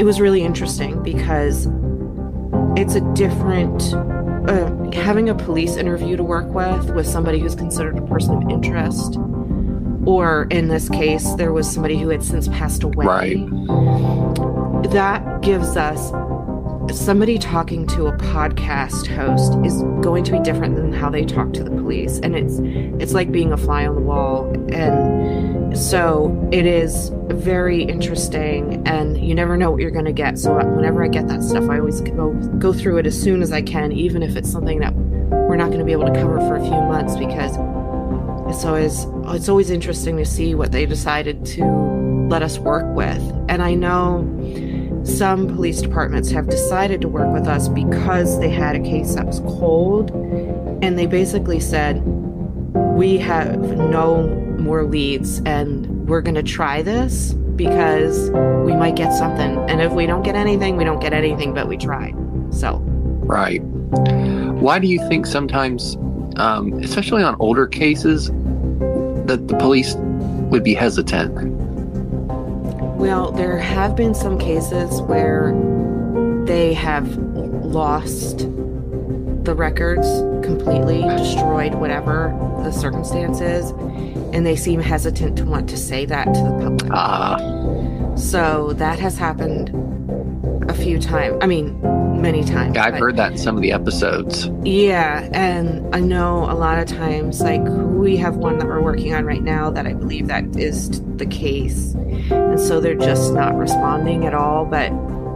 [0.00, 1.66] it was really interesting because
[2.76, 3.94] it's a different
[4.48, 8.50] uh, having a police interview to work with with somebody who's considered a person of
[8.50, 9.16] interest
[10.04, 13.06] or in this case there was somebody who had since passed away.
[13.06, 14.90] Right.
[14.90, 16.10] that gives us
[16.90, 21.52] somebody talking to a podcast host is going to be different than how they talk
[21.54, 22.18] to the police.
[22.18, 22.58] And it's
[23.02, 24.52] it's like being a fly on the wall.
[24.72, 30.38] And so it is very interesting and you never know what you're going to get.
[30.38, 33.52] So whenever i get that stuff i always go go through it as soon as
[33.52, 36.38] i can even if it's something that we're not going to be able to cover
[36.40, 37.56] for a few months because
[38.48, 41.64] it's always it's always interesting to see what they decided to
[42.28, 43.20] let us work with.
[43.48, 44.22] And i know
[45.04, 49.26] some police departments have decided to work with us because they had a case that
[49.26, 50.10] was cold
[50.82, 52.02] and they basically said
[52.74, 58.30] we have no more leads and we're going to try this because
[58.64, 61.68] we might get something and if we don't get anything we don't get anything but
[61.68, 62.14] we tried
[62.50, 62.82] so
[63.24, 63.62] Right.
[63.62, 65.96] Why do you think sometimes,
[66.36, 68.26] um, especially on older cases,
[69.26, 71.32] that the police would be hesitant?
[72.96, 75.52] Well, there have been some cases where
[76.46, 78.40] they have lost
[79.44, 80.06] the records
[80.44, 83.72] completely, destroyed whatever the circumstances,
[84.32, 86.90] and they seem hesitant to want to say that to the public.
[86.92, 87.36] Ah,
[88.16, 89.70] So that has happened
[90.68, 91.36] a few times.
[91.40, 91.78] I mean,
[92.20, 92.76] many times.
[92.76, 94.48] yeah, I've heard that in some of the episodes.
[94.62, 99.12] Yeah, and I know a lot of times, like we have one that we're working
[99.14, 101.94] on right now that I believe that is the case,
[102.30, 104.64] and so they're just not responding at all.
[104.64, 104.92] But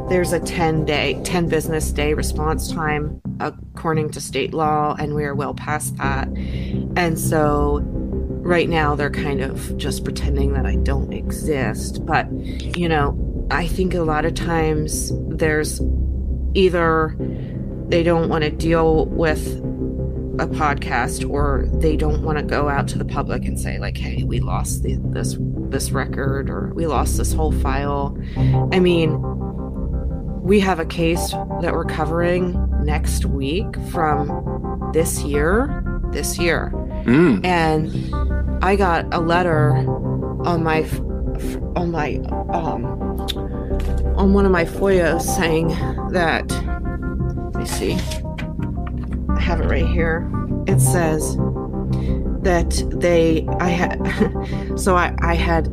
[0.09, 5.25] there's a 10 day, 10 business day response time according to state law, and we
[5.25, 6.29] are well past that.
[6.97, 7.81] And so
[8.47, 12.07] right now they're kind of just pretending that I don't exist.
[12.07, 15.81] But you know, I think a lot of times there's
[16.55, 17.17] either
[17.89, 19.59] they don't want to deal with
[20.39, 23.97] a podcast or they don't want to go out to the public and say like
[23.97, 25.37] hey we lost the, this
[25.71, 28.15] this record or we lost this whole file
[28.71, 29.19] i mean
[30.43, 31.31] we have a case
[31.63, 32.53] that we're covering
[32.85, 35.83] next week from this year
[36.13, 36.71] this year
[37.07, 37.93] Mm, and
[38.63, 39.73] I got a letter
[40.45, 40.83] on my
[41.77, 42.17] on my
[42.53, 42.85] um
[44.17, 45.69] on one of my FOIAs saying
[46.13, 46.49] that
[47.53, 47.93] let me see.
[49.29, 50.31] I have it right here.
[50.67, 51.37] It says
[52.43, 55.65] that they I had so I I had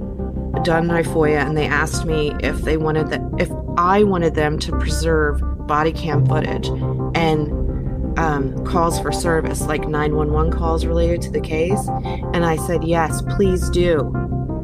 [0.64, 4.60] done my FOIA and they asked me if they wanted that if I wanted them
[4.60, 6.68] to preserve body cam footage
[7.16, 7.63] and
[8.18, 11.88] um, calls for service, like 911 calls related to the case.
[12.34, 14.12] And I said, yes, please do.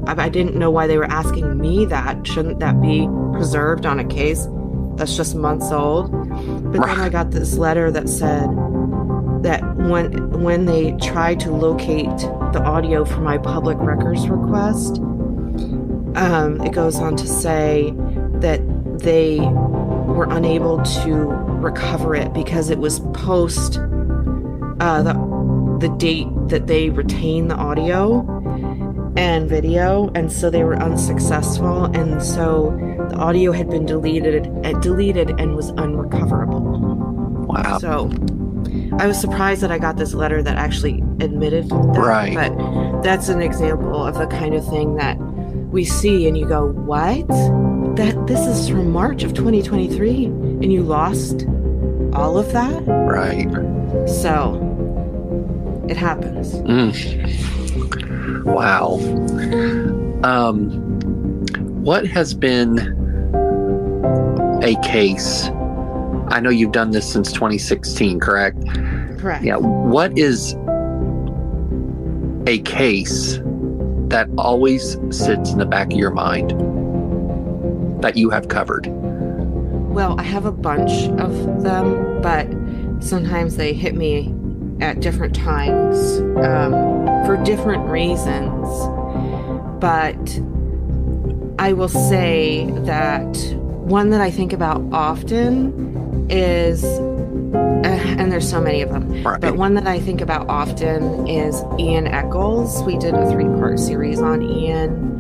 [0.08, 2.26] I, I didn't know why they were asking me that.
[2.26, 4.48] Shouldn't that be preserved on a case
[4.96, 6.12] that's just months old?
[6.72, 8.50] But then I got this letter that said
[9.44, 12.18] that when when they tried to locate
[12.54, 14.98] the audio for my public records request,
[16.16, 17.94] um, it goes on to say
[18.42, 18.60] that
[19.00, 23.78] they were unable to recover it because it was post
[24.80, 25.14] uh, the
[25.80, 28.26] the date that they retained the audio
[29.16, 32.72] and video, and so they were unsuccessful, and so
[33.10, 36.62] the audio had been deleted uh, deleted and was unrecoverable.
[37.48, 37.78] wow.
[37.80, 38.10] So
[39.00, 41.98] I was surprised that I got this letter that actually admitted that.
[41.98, 42.34] Right.
[42.36, 46.68] But that's an example of the kind of thing that we see and you go,
[46.68, 47.28] What?
[48.00, 51.46] That this is from March of 2023 and you lost
[52.14, 52.82] all of that?
[52.88, 53.52] Right.
[54.08, 54.56] So
[55.90, 56.54] it happens.
[56.62, 58.46] Mm.
[58.46, 59.00] Wow.
[60.24, 60.70] Um,
[61.84, 62.80] what has been
[64.64, 65.50] a case?
[66.30, 68.66] I know you've done this since 2016, correct?
[69.18, 69.44] Correct.
[69.44, 69.58] Yeah.
[69.58, 70.56] What is
[72.48, 73.40] a case
[74.08, 76.54] that always sits in the back of your mind
[78.02, 78.88] that you have covered?
[78.88, 82.48] Well, I have a bunch of them, but
[83.04, 84.34] sometimes they hit me
[84.82, 86.72] at different times um,
[87.26, 88.68] for different reasons.
[89.80, 90.40] But
[91.60, 98.62] I will say that one that I think about often is uh, and there's so
[98.62, 99.24] many of them.
[99.24, 99.40] Right.
[99.40, 102.84] But one that I think about often is Ian Eccles.
[102.84, 105.19] We did a three part series on Ian.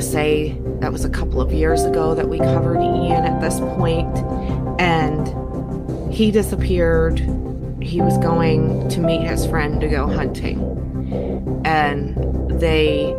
[0.00, 3.60] To say that was a couple of years ago that we covered Ian at this
[3.60, 4.08] point,
[4.80, 5.28] and
[6.10, 7.18] he disappeared.
[7.82, 10.58] He was going to meet his friend to go hunting,
[11.66, 12.16] and
[12.58, 13.14] they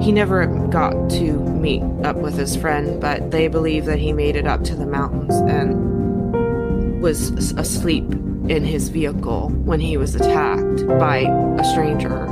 [0.00, 4.36] he never got to meet up with his friend, but they believe that he made
[4.36, 8.10] it up to the mountains and was asleep
[8.48, 11.18] in his vehicle when he was attacked by
[11.58, 12.24] a stranger.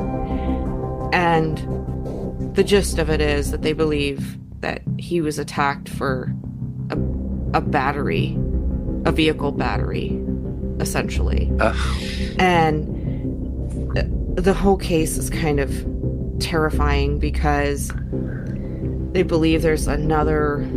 [1.13, 1.84] And
[2.55, 6.33] the gist of it is that they believe that he was attacked for
[6.91, 6.97] a,
[7.59, 8.37] a battery,
[9.05, 10.21] a vehicle battery,
[10.81, 11.51] essentially.
[12.39, 12.87] And
[14.37, 15.71] the whole case is kind of
[16.41, 17.93] terrifying because
[19.13, 20.69] they believe there's another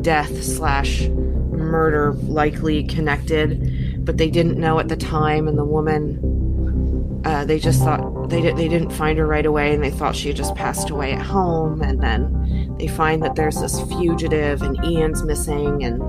[0.00, 5.48] death slash murder likely connected, but they didn't know at the time.
[5.48, 9.74] And the woman, uh, they just thought they, di- they didn't find her right away
[9.74, 11.82] and they thought she had just passed away at home.
[11.82, 16.00] And then they find that there's this fugitive and Ian's missing and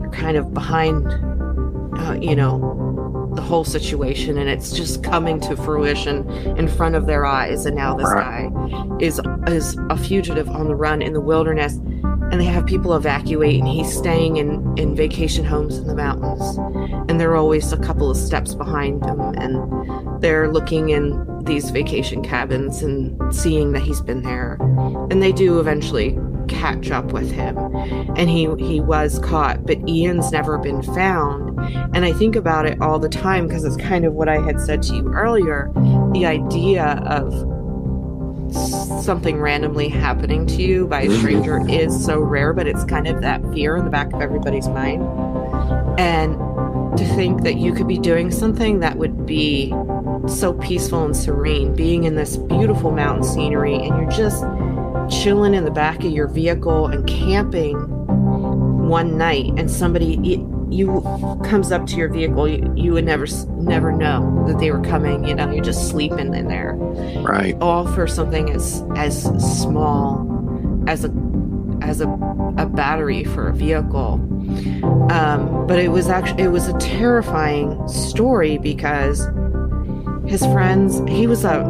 [0.00, 1.06] they're kind of behind,
[1.98, 2.86] uh, you know,
[3.34, 7.76] the whole situation and it's just coming to fruition in front of their eyes and
[7.76, 8.48] now this guy
[8.98, 11.74] is is a fugitive on the run in the wilderness
[12.32, 16.56] and they have people evacuate and he's staying in in vacation homes in the mountains
[17.10, 19.54] and they're always a couple of steps behind him and
[20.20, 24.58] they're looking in these vacation cabins and seeing that he's been there.
[25.10, 27.56] And they do eventually catch up with him.
[28.16, 31.58] And he he was caught but Ian's never been found.
[31.94, 34.60] And I think about it all the time because it's kind of what I had
[34.60, 35.70] said to you earlier
[36.12, 37.32] the idea of
[39.04, 41.70] something randomly happening to you by a stranger mm-hmm.
[41.70, 45.02] is so rare but it's kind of that fear in the back of everybody's mind.
[45.98, 46.36] And
[46.96, 49.72] to think that you could be doing something that would be
[50.28, 54.42] so peaceful and serene being in this beautiful mountain scenery and you're just
[55.08, 57.76] chilling in the back of your vehicle and camping
[58.88, 61.00] one night and somebody you, you
[61.44, 65.24] comes up to your vehicle you, you would never never know that they were coming
[65.26, 66.74] you know you're just sleeping in there
[67.22, 67.56] Right.
[67.60, 69.22] all for something as as
[69.62, 70.24] small
[70.88, 71.12] as a
[71.82, 72.08] as a,
[72.58, 74.14] a battery for a vehicle
[75.10, 79.26] um, but it was actually it was a terrifying story because
[80.26, 81.00] his friends.
[81.08, 81.64] He was a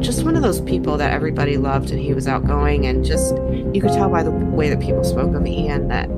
[0.00, 3.34] just one of those people that everybody loved and he was outgoing and just
[3.74, 6.08] you could tell by the way that people spoke of Ian that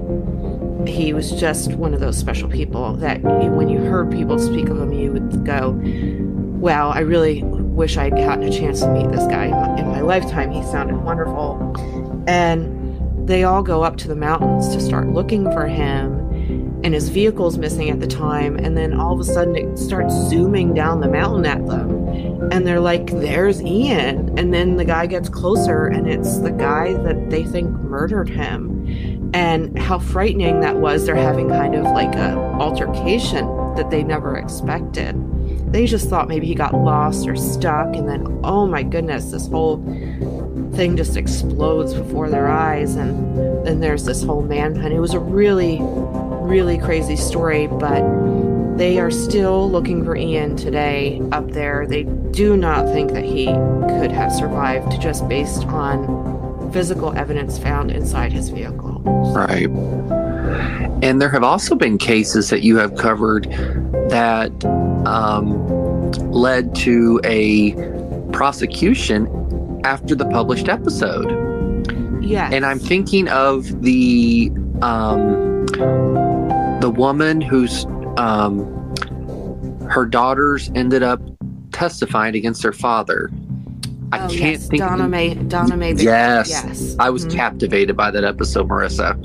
[0.88, 4.80] he was just one of those special people that when you heard people speak of
[4.80, 5.80] him you would go
[6.60, 9.46] wow i really wish i'd gotten a chance to meet this guy.
[9.46, 11.74] In my, in my lifetime he sounded wonderful.
[12.28, 16.21] And they all go up to the mountains to start looking for him
[16.84, 20.12] and his vehicle's missing at the time and then all of a sudden it starts
[20.28, 22.02] zooming down the mountain at them
[22.50, 24.38] and they're like there's ian.
[24.38, 29.30] And then the guy gets closer and it's the guy that they think murdered him.
[29.34, 34.36] And how frightening that was they're having kind of like a altercation that they never
[34.36, 35.16] expected.
[35.72, 39.48] They just thought maybe he got lost or stuck and then oh my goodness this
[39.48, 39.78] whole
[40.74, 44.92] thing just explodes before their eyes and then there's this whole manhunt.
[44.92, 45.78] It was a really
[46.52, 48.02] really crazy story but
[48.76, 53.46] they are still looking for ian today up there they do not think that he
[53.98, 58.92] could have survived just based on physical evidence found inside his vehicle
[59.34, 59.68] Right.
[61.02, 63.44] And there have also been cases that you have covered
[64.10, 64.52] that
[65.06, 67.72] um, led to a
[68.32, 71.30] prosecution after the published episode.
[72.22, 76.21] yeah And I'm thinking of the um,
[76.82, 78.66] the woman whose um,
[79.88, 81.20] her daughters ended up
[81.70, 83.30] testifying against their father.
[84.10, 84.68] I oh, can't yes.
[84.68, 84.82] think.
[84.82, 86.50] Donna Mae Donna Mae Yes.
[86.50, 87.34] yes I was Mhm.
[87.34, 89.16] captivated by that episode, Marissa.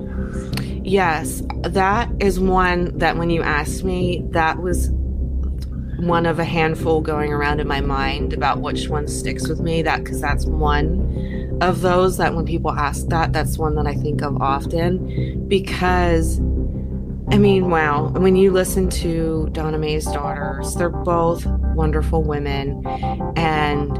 [0.85, 4.91] Yes, that is one that when you asked me, that was
[5.99, 9.81] one of a handful going around in my mind about which one sticks with me.
[9.81, 13.95] That because that's one of those that when people ask that, that's one that I
[13.95, 16.39] think of often because.
[17.30, 18.08] I mean, wow.
[18.10, 22.86] When you listen to Donna Mae's daughters, they're both wonderful women.
[23.36, 24.00] And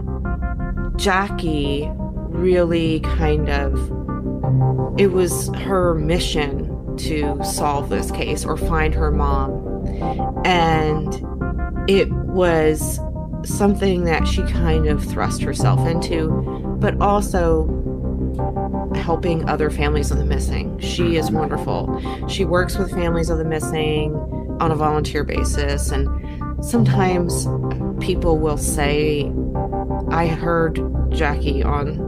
[0.98, 1.90] Jackie
[2.30, 3.74] really kind of
[4.98, 9.86] it was her mission to solve this case or find her mom.
[10.46, 11.14] And
[11.88, 13.00] it was
[13.44, 16.30] something that she kind of thrust herself into,
[16.80, 17.66] but also
[18.98, 20.78] helping other families of the missing.
[20.80, 21.16] She mm-hmm.
[21.16, 22.28] is wonderful.
[22.28, 24.14] She works with families of the missing
[24.60, 25.92] on a volunteer basis.
[25.92, 26.08] And
[26.64, 27.48] sometimes
[28.04, 29.32] people will say,
[30.10, 30.82] I heard
[31.12, 32.08] Jackie on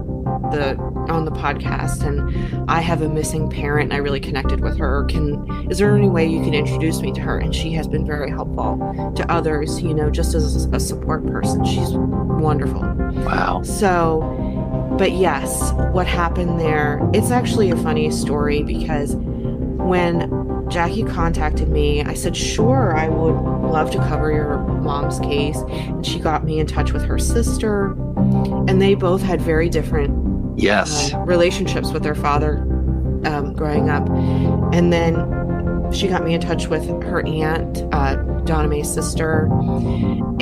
[0.51, 0.77] the
[1.09, 5.05] on the podcast and I have a missing parent and I really connected with her.
[5.05, 7.39] Can is there any way you can introduce me to her?
[7.39, 11.65] And she has been very helpful to others, you know, just as a support person.
[11.65, 12.81] She's wonderful.
[13.25, 13.63] Wow.
[13.63, 14.21] So
[14.99, 20.29] but yes, what happened there, it's actually a funny story because when
[20.69, 23.31] Jackie contacted me, I said, Sure, I would
[23.71, 25.57] love to cover your mom's case.
[25.69, 27.93] And she got me in touch with her sister,
[28.67, 32.57] and they both had very different yes uh, relationships with their father
[33.23, 34.07] um, growing up.
[34.73, 39.45] And then she got me in touch with her aunt, uh, Donna Mae's sister,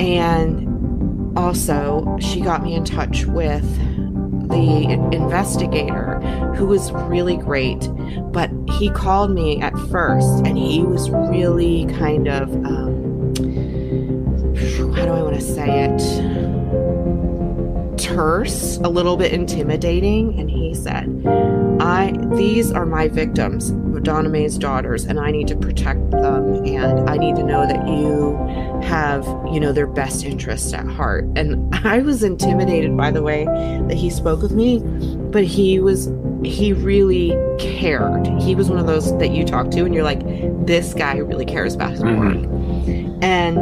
[0.00, 3.64] and also she got me in touch with
[4.48, 6.20] the investigator
[6.56, 7.88] who was really great
[8.32, 13.34] but he called me at first and he was really kind of um,
[14.94, 15.98] how do i want to say it?
[17.98, 21.06] Terse a little bit intimidating and he said
[21.80, 27.08] i these are my victims Donna Mae's daughters, and I need to protect them, and
[27.08, 28.36] I need to know that you
[28.82, 31.24] have, you know, their best interests at heart.
[31.36, 34.80] And I was intimidated by the way that he spoke with me,
[35.30, 36.10] but he was,
[36.44, 38.26] he really cared.
[38.40, 40.20] He was one of those that you talk to, and you're like,
[40.66, 42.18] this guy really cares about his mm-hmm.
[42.18, 43.22] work.
[43.22, 43.58] And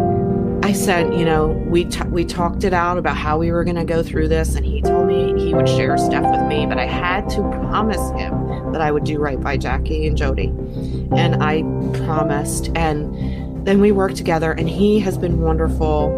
[0.66, 3.76] I said, you know, we t- we talked it out about how we were going
[3.76, 6.76] to go through this, and he told me he would share stuff with me, but
[6.76, 10.46] I had to promise him that I would do right by Jackie and Jody,
[11.12, 11.62] and I
[12.04, 16.10] promised, and then we worked together, and he has been wonderful.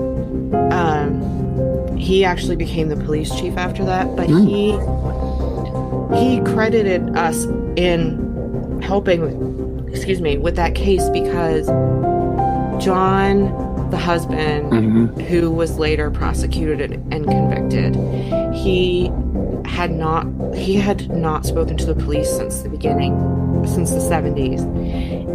[0.72, 4.48] Um, he actually became the police chief after that, but mm.
[4.48, 4.72] he
[6.18, 7.44] he credited us
[7.76, 11.66] in helping, excuse me, with that case because
[12.82, 15.20] John the husband mm-hmm.
[15.22, 17.94] who was later prosecuted and convicted
[18.54, 19.10] he
[19.64, 23.14] had not he had not spoken to the police since the beginning
[23.66, 24.60] since the 70s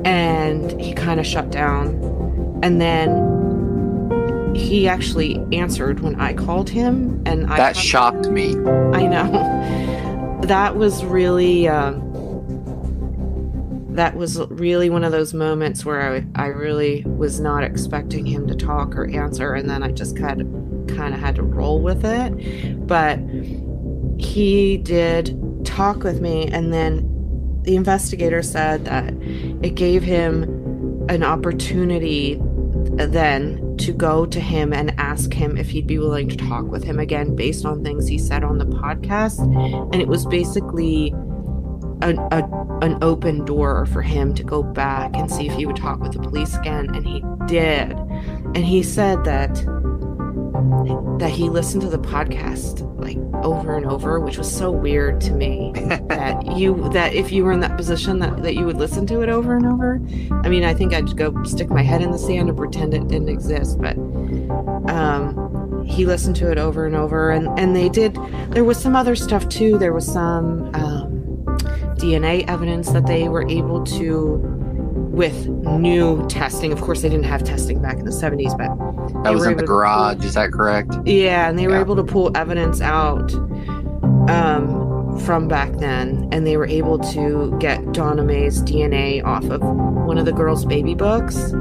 [0.06, 1.88] and he kind of shut down
[2.64, 3.32] and then
[4.56, 8.34] he actually answered when i called him and I that shocked him.
[8.34, 8.50] me
[8.94, 11.94] i know that was really uh,
[13.96, 18.48] that was really one of those moments where I, I really was not expecting him
[18.48, 21.82] to talk or answer and then I just kind of kind of had to roll
[21.82, 22.88] with it.
[22.88, 23.20] But
[24.20, 27.10] he did talk with me and then
[27.64, 29.14] the investigator said that
[29.64, 30.44] it gave him
[31.10, 32.40] an opportunity
[32.98, 36.84] then to go to him and ask him if he'd be willing to talk with
[36.84, 39.40] him again based on things he said on the podcast.
[39.94, 41.14] And it was basically
[42.04, 45.76] a, a, an open door for him to go back and see if he would
[45.76, 47.92] talk with the police again and he did.
[47.92, 49.54] And he said that
[51.20, 55.32] that he listened to the podcast like over and over which was so weird to
[55.32, 55.72] me
[56.08, 59.22] that you that if you were in that position that, that you would listen to
[59.22, 59.96] it over and over.
[60.44, 63.08] I mean i think i'd go stick my head in the sand and pretend it
[63.08, 63.98] didn't exist but
[64.90, 68.18] um he listened to it over and over and and they did
[68.52, 69.78] there was some other stuff too.
[69.78, 71.13] There was some um
[72.04, 74.36] DNA evidence that they were able to
[75.14, 76.74] with new testing.
[76.74, 79.64] Of course, they didn't have testing back in the 70s, but that was in the
[79.64, 80.18] garage.
[80.18, 80.98] Pull, is that correct?
[81.06, 83.34] Yeah, and they were able to pull evidence out
[84.30, 89.62] um, from back then, and they were able to get Donna Mae's DNA off of
[89.62, 91.54] one of the girls' baby books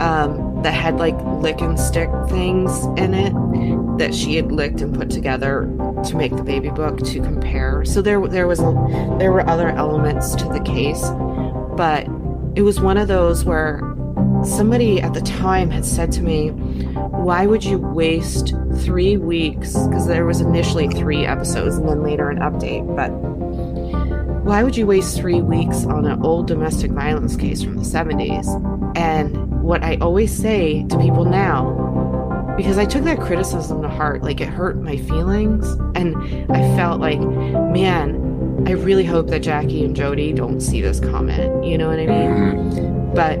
[0.00, 3.34] um, that had like lick and stick things in it
[3.98, 5.68] that she had licked and put together
[6.04, 7.84] to make the baby book to compare.
[7.84, 11.02] So there there was a, there were other elements to the case,
[11.76, 12.06] but
[12.56, 13.80] it was one of those where
[14.44, 20.06] somebody at the time had said to me, "Why would you waste 3 weeks because
[20.06, 23.10] there was initially 3 episodes and then later an update, but
[24.44, 28.48] why would you waste 3 weeks on an old domestic violence case from the 70s?"
[28.96, 31.83] And what I always say to people now
[32.56, 34.22] because I took that criticism to heart.
[34.22, 35.66] Like it hurt my feelings.
[35.94, 36.16] And
[36.52, 41.64] I felt like, man, I really hope that Jackie and Jody don't see this comment.
[41.64, 42.30] You know what I mean?
[42.30, 43.14] Mm-hmm.
[43.14, 43.40] But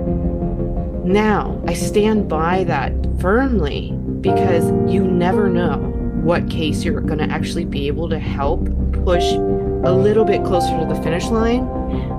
[1.06, 5.78] now I stand by that firmly because you never know
[6.22, 8.64] what case you're going to actually be able to help
[9.04, 11.68] push a little bit closer to the finish line.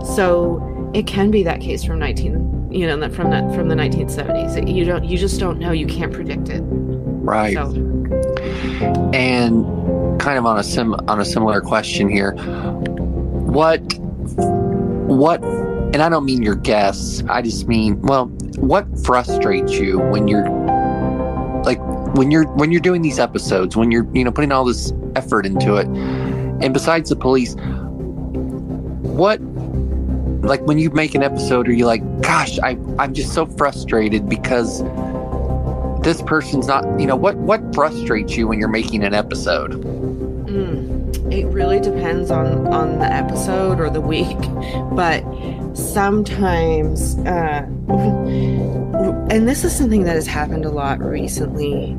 [0.05, 4.73] So it can be that case from 19 you know from that from the 1970s
[4.73, 6.63] you don't you just don't know you can't predict it
[7.25, 7.55] Right.
[7.55, 7.71] So.
[9.13, 9.65] And
[10.21, 13.79] kind of on a sim on a similar question here, what
[15.07, 20.27] what and I don't mean your guests, I just mean well, what frustrates you when
[20.27, 20.47] you're
[21.63, 21.79] like
[22.15, 25.47] when you're when you're doing these episodes when you're you know putting all this effort
[25.47, 27.55] into it and besides the police
[29.01, 29.41] what
[30.45, 34.29] like when you make an episode are you like gosh i i'm just so frustrated
[34.29, 34.83] because
[36.05, 39.71] this person's not you know what what frustrates you when you're making an episode?
[40.45, 44.37] Mm, it really depends on on the episode or the week,
[44.91, 45.23] but
[45.73, 47.65] sometimes, uh,
[49.31, 51.97] and this is something that has happened a lot recently,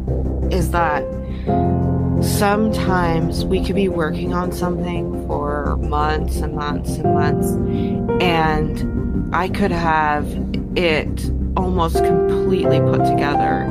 [0.53, 1.03] is that
[2.23, 5.46] sometimes we could be working on something for
[5.81, 7.51] months and months and months,
[8.23, 10.27] and I could have
[10.77, 13.65] it almost completely put together,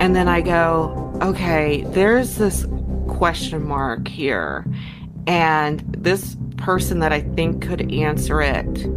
[0.00, 2.66] and then I go, okay, there's this
[3.06, 4.64] question mark here.
[5.26, 8.88] And this person that I think could answer it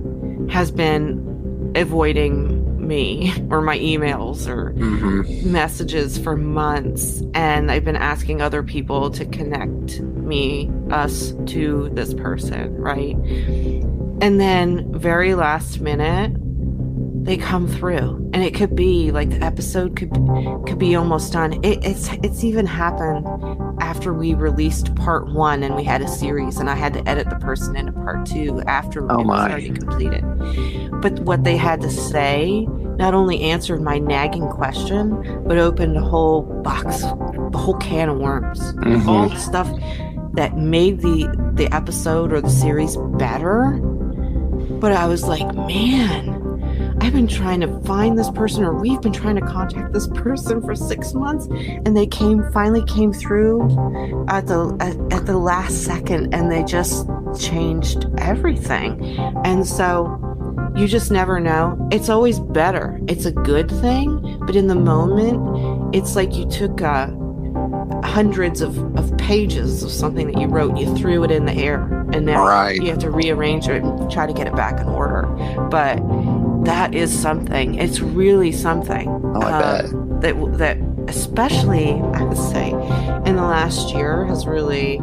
[0.49, 2.50] has been avoiding
[2.91, 5.51] me or my emails or mm-hmm.
[5.51, 7.23] messages for months.
[7.33, 13.15] And I've been asking other people to connect me, us, to this person, right?
[14.21, 16.31] And then, very last minute,
[17.24, 18.30] they come through.
[18.34, 20.11] And it could be like the episode could
[20.65, 21.53] could be almost done.
[21.63, 23.28] It, it's it's even happened
[23.80, 27.28] after we released part one and we had a series and i had to edit
[27.30, 30.24] the person into part two after oh it was already completed.
[31.01, 32.67] But what they had to say
[32.97, 37.07] not only answered my nagging question but opened a whole box a
[37.57, 38.74] whole can of worms.
[38.74, 39.07] Mhm.
[39.07, 39.69] all the stuff
[40.34, 43.80] that made the the episode or the series better.
[44.80, 46.40] But i was like man
[47.01, 50.61] I've been trying to find this person, or we've been trying to contact this person
[50.61, 53.63] for six months, and they came finally came through
[54.29, 57.07] at the at, at the last second, and they just
[57.39, 59.03] changed everything.
[59.43, 60.19] And so
[60.75, 61.89] you just never know.
[61.91, 62.99] It's always better.
[63.07, 67.07] It's a good thing, but in the moment, it's like you took uh,
[68.03, 71.81] hundreds of, of pages of something that you wrote, you threw it in the air,
[72.13, 72.79] and now Right.
[72.79, 75.23] you have to rearrange it and try to get it back in order.
[75.69, 75.97] But
[76.64, 77.76] that is something.
[77.76, 79.09] It's really something.
[79.09, 82.70] oh i um, bet that that especially I would say
[83.26, 84.99] in the last year has really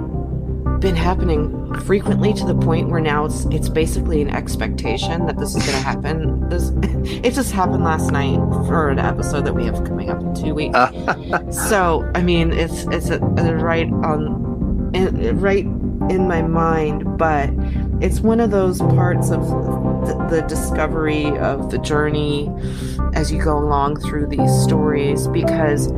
[0.81, 5.55] been happening frequently to the point where now it's it's basically an expectation that this
[5.57, 6.49] is going to happen.
[6.49, 6.71] This
[7.25, 8.37] it just happened last night
[8.67, 10.79] for an episode that we have coming up in two weeks.
[11.69, 17.51] so I mean, it's it's a, a right on in, right in my mind, but
[18.01, 19.49] it's one of those parts of
[20.07, 22.49] the, the discovery of the journey
[23.15, 25.89] as you go along through these stories because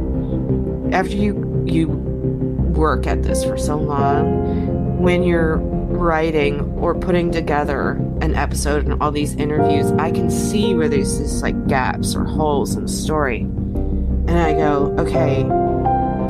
[0.93, 7.93] after you you work at this for so long when you're writing or putting together
[8.23, 12.25] an episode and all these interviews i can see where there's these like gaps or
[12.25, 13.41] holes in the story.
[13.41, 15.43] And i go okay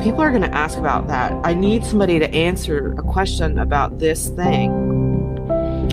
[0.03, 1.31] people are going to ask about that.
[1.43, 4.90] I need somebody to answer a question about this thing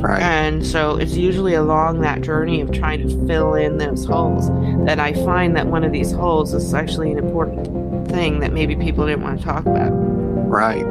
[0.00, 4.48] right and so it's usually along that journey of trying to fill in those holes
[4.86, 8.76] that I find that one of these holes is actually an important thing that maybe
[8.76, 9.90] people didn't want to talk about.
[9.92, 10.84] right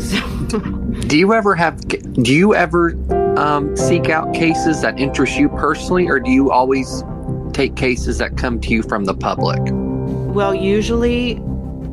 [0.00, 0.58] So,
[1.06, 2.96] do you ever have do you ever
[3.38, 7.02] um, seek out cases that interest you personally or do you always
[7.52, 9.60] take cases that come to you from the public
[10.32, 11.36] well, usually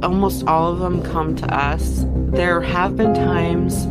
[0.01, 2.05] almost all of them come to us.
[2.07, 3.85] There have been times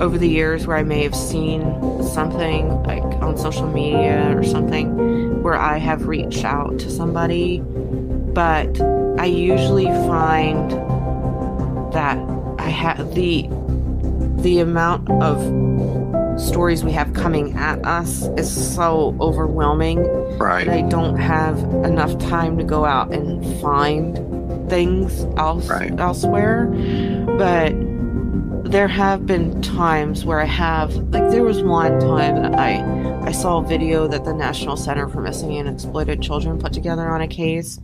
[0.00, 1.62] over the years where I may have seen
[2.02, 8.80] something like on social media or something where I have reached out to somebody, but
[9.18, 10.70] I usually find
[11.92, 12.18] that
[12.58, 13.48] I have the
[14.42, 15.38] the amount of
[16.40, 20.02] stories we have coming at us is so overwhelming
[20.38, 24.16] right that I don't have enough time to go out and find
[24.70, 25.92] things else Right.
[26.00, 26.66] elsewhere.
[27.36, 27.74] But
[28.70, 32.80] there have been times where I have like there was one time that I
[33.26, 37.08] I saw a video that the National Center for Missing and Exploited Children put together
[37.08, 37.80] on a case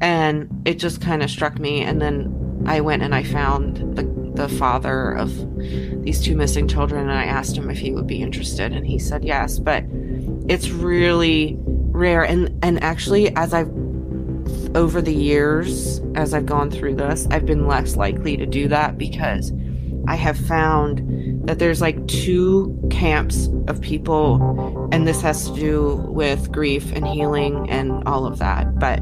[0.00, 4.04] and it just kind of struck me and then I went and I found the
[4.34, 5.34] the father of
[6.04, 9.00] these two missing children and I asked him if he would be interested and he
[9.00, 9.82] said yes but
[10.48, 13.72] it's really rare and and actually as I've
[14.76, 18.96] over the years as I've gone through this I've been less likely to do that
[18.96, 19.52] because
[20.08, 25.96] I have found that there's like two camps of people and this has to do
[26.08, 29.00] with grief and healing and all of that but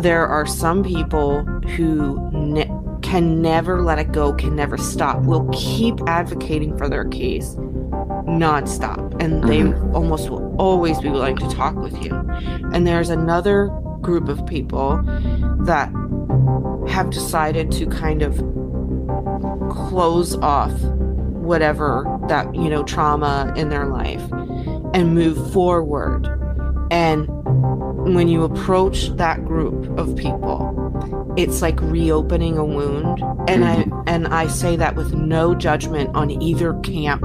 [0.00, 1.44] there are some people
[1.76, 2.70] who ne-
[3.02, 7.56] can never let it go, can never stop, will keep advocating for their case
[8.26, 9.94] nonstop and they mm-hmm.
[9.94, 12.14] almost will always be willing to talk with you.
[12.72, 13.66] And there's another
[14.00, 15.02] group of people
[15.64, 15.92] that
[16.88, 18.38] have decided to kind of
[19.72, 24.22] close off whatever that you know trauma in their life
[24.94, 26.26] and move forward.
[26.90, 27.26] And
[28.14, 30.72] when you approach that group of people
[31.36, 33.22] it's like reopening a wound.
[33.48, 34.02] And i mm-hmm.
[34.06, 37.24] and i say that with no judgment on either camp.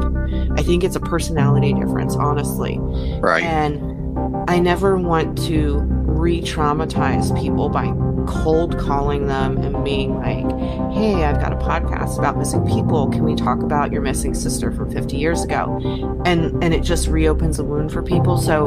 [0.58, 2.78] I think it's a personality difference honestly.
[3.20, 3.44] Right.
[3.44, 3.98] and
[4.50, 7.86] I never want to re traumatize people by
[8.28, 10.46] cold calling them and being like,
[10.94, 13.10] hey, I've got a podcast about missing people.
[13.10, 16.22] Can we talk about your missing sister from 50 years ago?
[16.26, 18.38] And and it just reopens a wound for people.
[18.38, 18.66] So,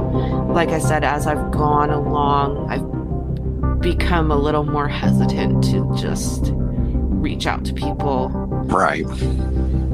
[0.52, 6.52] like I said, as I've gone along, I've become a little more hesitant to just
[6.54, 8.28] reach out to people
[8.66, 9.06] right.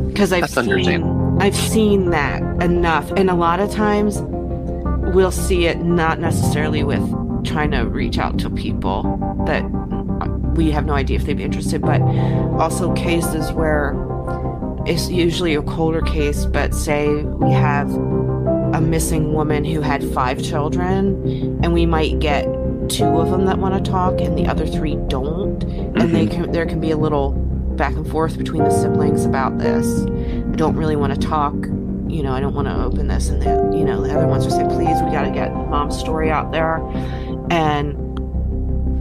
[0.09, 1.27] because I've That's seen.
[1.41, 4.21] I've seen that enough, and a lot of times
[5.15, 7.01] we'll see it not necessarily with
[7.47, 9.03] trying to reach out to people
[9.47, 9.65] that
[10.57, 12.01] we have no idea if they'd be interested, but
[12.61, 13.95] also cases where
[14.87, 17.91] it's usually a colder case, but say we have
[18.75, 22.45] a missing woman who had five children, and we might get
[22.89, 26.43] two of them that want to talk, and the other three don't, and they mm-hmm.
[26.43, 27.33] can there can be a little
[27.77, 29.87] back and forth between the siblings about this.
[30.05, 31.55] I don't really want to talk.
[32.09, 34.47] You know, I don't want to open this, and the you know the other ones
[34.47, 36.79] are saying, "Please, we got to get mom's story out there,"
[37.51, 37.95] and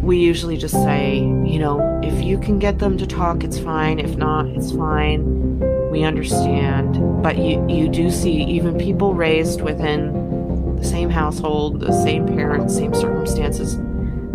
[0.03, 3.99] we usually just say, you know, if you can get them to talk, it's fine.
[3.99, 5.59] If not, it's fine.
[5.89, 7.23] We understand.
[7.23, 12.75] But you you do see even people raised within the same household, the same parents,
[12.75, 13.77] same circumstances.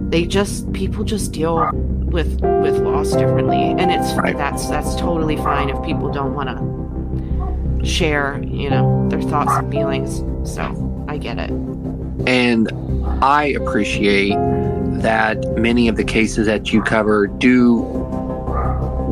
[0.09, 1.71] They just people just deal
[2.07, 4.37] with with loss differently, and it's Right.
[4.37, 9.71] that's that's totally fine if people don't want to share, you know, their thoughts and
[9.71, 10.25] feelings.
[10.51, 11.51] So I get it.
[12.27, 12.71] And
[13.23, 14.37] I appreciate
[15.03, 17.83] that many of the cases that you cover do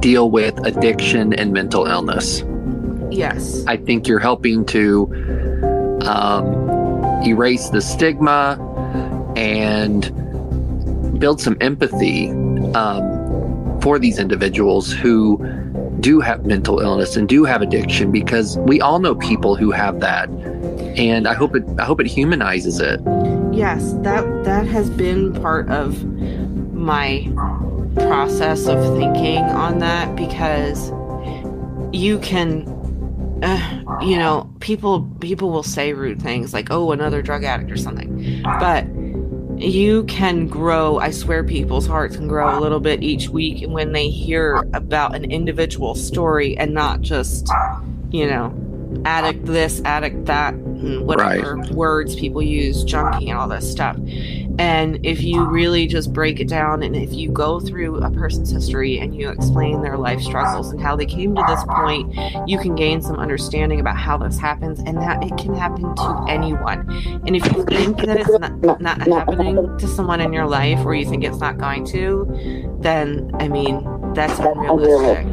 [0.01, 2.45] deal with addiction and mental illness.
[3.11, 3.65] Yes.
[3.67, 5.07] I think you're helping to
[6.05, 8.65] um, erase the stigma
[9.37, 10.11] and
[11.19, 12.31] build some empathy
[12.75, 15.39] um, for these individuals who
[16.01, 20.01] do have mental illness and do have addiction because we all know people who have
[20.01, 20.29] that
[20.97, 23.01] and I hope it I hope it humanizes it.
[23.53, 26.05] Yes, that that has been part of
[26.75, 27.29] my
[27.97, 30.91] process of thinking on that because
[31.93, 32.67] you can
[33.43, 37.77] uh, you know people people will say rude things like oh another drug addict or
[37.77, 38.87] something but
[39.61, 43.93] you can grow i swear people's hearts can grow a little bit each week when
[43.93, 47.49] they hear about an individual story and not just
[48.11, 48.55] you know
[49.05, 53.97] addict this addict that and whatever words people use junkie and all this stuff.
[54.59, 58.51] And if you really just break it down and if you go through a person's
[58.51, 62.13] history and you explain their life struggles and how they came to this point
[62.49, 66.25] you can gain some understanding about how this happens and that it can happen to
[66.29, 66.89] anyone.
[67.27, 70.95] And if you think that it's not, not happening to someone in your life or
[70.95, 72.27] you think it's not going to
[72.81, 75.27] then i mean that's unrealistic.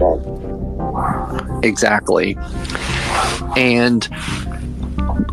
[1.64, 2.38] Exactly.
[3.58, 4.08] And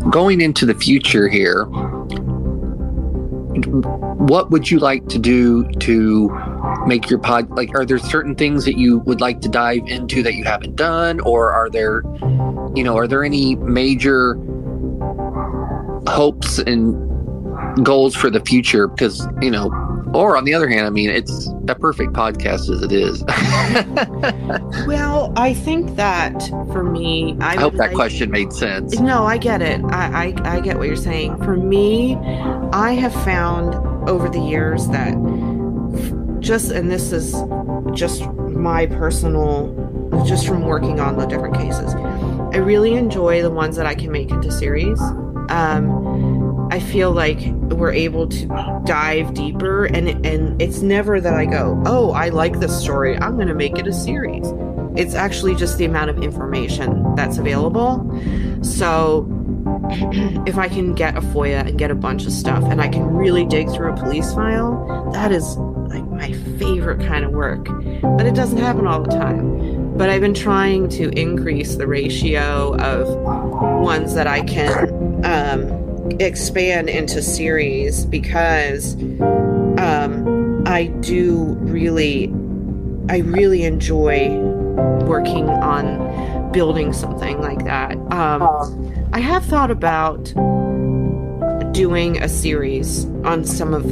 [0.09, 1.65] going into the future here,
[3.65, 6.29] what would you like to do to
[6.87, 10.23] make your pod like are there certain things that you would like to dive into
[10.23, 11.19] that you haven't done?
[11.21, 12.03] Or are there
[12.75, 14.35] you know are there any major
[16.07, 18.87] hopes and goals for the future?
[18.87, 19.69] Because you know
[20.13, 23.23] or on the other hand i mean it's a perfect podcast as it is
[24.87, 26.41] well i think that
[26.71, 29.81] for me i, i hope that like- question made sense No, I get it.
[29.85, 31.37] I, I I get what you're saying.
[31.43, 32.15] For me,
[32.71, 33.75] I have found
[34.09, 35.13] over the years that
[36.39, 37.33] just and this is
[37.93, 39.73] just my personal
[40.25, 41.93] just from working on the different cases.
[41.95, 44.99] I really enjoy the ones that I can make into series.
[45.49, 46.12] Um
[46.71, 47.39] I feel like
[47.69, 52.59] we're able to dive deeper and and it's never that I go, "Oh, I like
[52.59, 53.17] this story.
[53.17, 54.45] I'm going to make it a series."
[54.95, 58.07] It's actually just the amount of information that's available.
[58.61, 59.27] So
[60.45, 63.05] if I can get a FOIA and get a bunch of stuff and I can
[63.15, 67.65] really dig through a police file, that is like my favorite kind of work.
[68.01, 69.97] But it doesn't happen all the time.
[69.97, 73.07] But I've been trying to increase the ratio of
[73.83, 75.83] ones that I can um,
[76.19, 78.95] expand into series because
[79.77, 82.27] um, I do really,
[83.09, 84.29] I really enjoy
[85.05, 87.97] working on building something like that.
[88.11, 90.23] Um, I have thought about
[91.73, 93.85] doing a series on some of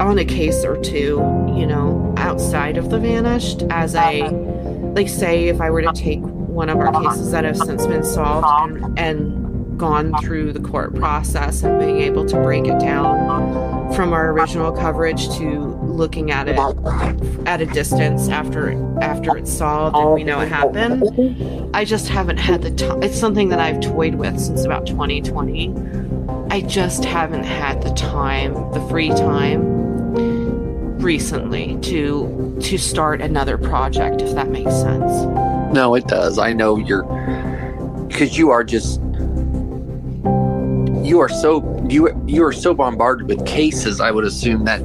[0.00, 1.22] on a case or two,
[1.56, 4.28] you know, outside of the vanished as a
[4.94, 8.02] like say if I were to take one of our cases that have since been
[8.02, 9.45] solved and, and
[9.76, 14.72] gone through the court process and being able to break it down from our original
[14.72, 16.58] coverage to looking at it
[17.46, 18.72] at a distance after
[19.02, 21.70] after it's solved and we know it happened.
[21.74, 23.02] I just haven't had the time.
[23.02, 25.74] It's something that I've toyed with since about 2020.
[26.50, 29.76] I just haven't had the time, the free time
[30.98, 35.24] recently to to start another project if that makes sense.
[35.72, 36.38] No, it does.
[36.38, 37.04] I know you're
[38.08, 39.00] because you are just
[41.06, 44.00] you are so you you are so bombarded with cases.
[44.00, 44.82] I would assume that.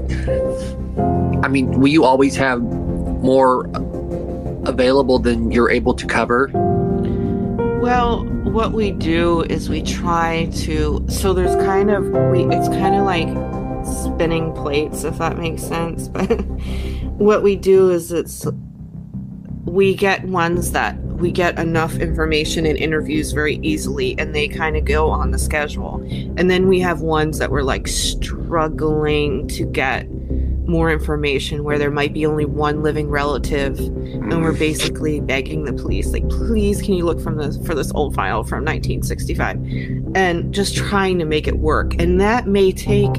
[1.44, 3.66] I mean, will you always have more
[4.66, 6.52] available than you're able to cover?
[7.82, 11.04] Well, what we do is we try to.
[11.10, 12.44] So there's kind of we.
[12.56, 13.30] It's kind of like
[13.84, 16.10] spinning plates, if that makes sense.
[17.22, 18.48] But what we do is it's
[19.66, 24.76] we get ones that we get enough information and interviews very easily and they kind
[24.76, 26.02] of go on the schedule.
[26.38, 30.08] And then we have ones that we're like struggling to get
[30.68, 34.60] more information where there might be only one living relative and we're mm.
[34.60, 38.44] basically begging the police like please can you look from this for this old file
[38.44, 39.58] from 1965
[40.16, 43.12] and just trying to make it work and that may take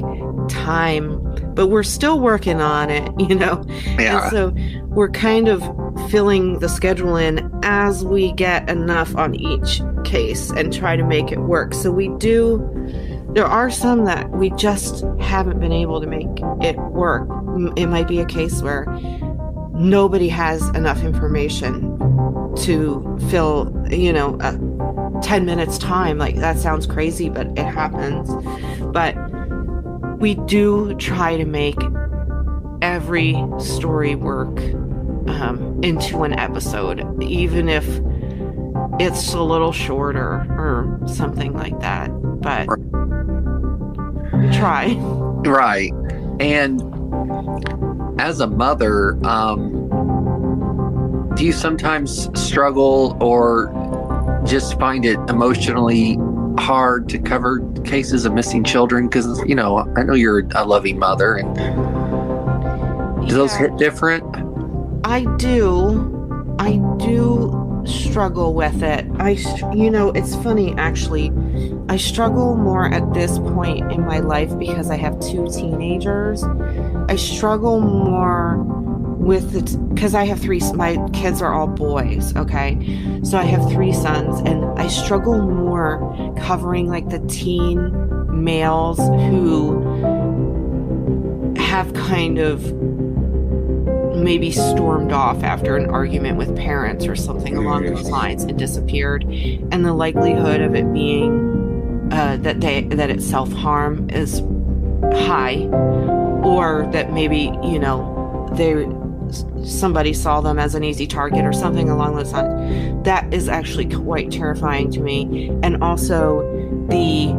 [0.47, 1.19] time
[1.53, 3.63] but we're still working on it you know
[3.99, 4.23] Yeah.
[4.23, 4.53] and so
[4.87, 5.61] we're kind of
[6.09, 11.31] filling the schedule in as we get enough on each case and try to make
[11.31, 11.73] it work.
[11.73, 12.61] So we do,
[13.29, 16.27] there are some that we just haven't been able to make
[16.61, 17.27] it work.
[17.77, 18.85] It might be a case where
[19.73, 21.97] nobody has enough information
[22.57, 26.17] to fill, you know, a 10 minutes time.
[26.17, 28.29] Like that sounds crazy, but it happens.
[28.93, 29.15] But
[30.19, 31.77] we do try to make
[32.81, 34.59] every story work
[35.27, 37.85] um, into an episode, even if
[38.99, 42.09] it's a little shorter or something like that.
[42.41, 42.65] But
[44.53, 44.95] try.
[45.45, 45.91] Right.
[46.39, 46.81] And
[48.19, 49.89] as a mother, um,
[51.35, 53.71] do you sometimes struggle or
[54.45, 56.17] just find it emotionally
[56.59, 59.07] hard to cover cases of missing children?
[59.07, 61.55] Because, you know, I know you're a loving mother, and
[63.27, 63.59] do those Yeah.
[63.59, 64.23] hit different?
[65.03, 66.55] I do.
[66.59, 69.05] I do struggle with it.
[69.19, 69.31] I,
[69.73, 71.31] you know, it's funny actually.
[71.89, 76.43] I struggle more at this point in my life because I have two teenagers.
[77.09, 78.63] I struggle more
[79.23, 80.59] with it because I have three.
[80.73, 82.35] My kids are all boys.
[82.35, 87.91] Okay, so I have three sons, and I struggle more covering like the teen
[88.43, 89.81] males who
[91.57, 92.92] have kind of
[94.23, 99.23] maybe stormed off after an argument with parents or something along those lines and disappeared.
[99.23, 104.41] And the likelihood of it being uh, that they that it's self-harm is
[105.27, 105.67] high.
[106.43, 108.85] Or that maybe you know they
[109.65, 113.03] somebody saw them as an easy target or something along those lines.
[113.05, 115.49] That is actually quite terrifying to me.
[115.63, 116.41] And also
[116.89, 117.33] the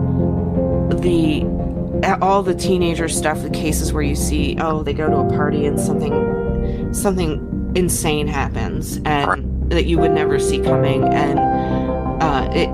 [0.97, 1.45] the
[2.21, 5.65] all the teenager stuff the cases where you see oh they go to a party
[5.65, 6.13] and something
[6.95, 11.39] something insane happens and that you would never see coming and
[12.23, 12.71] uh, it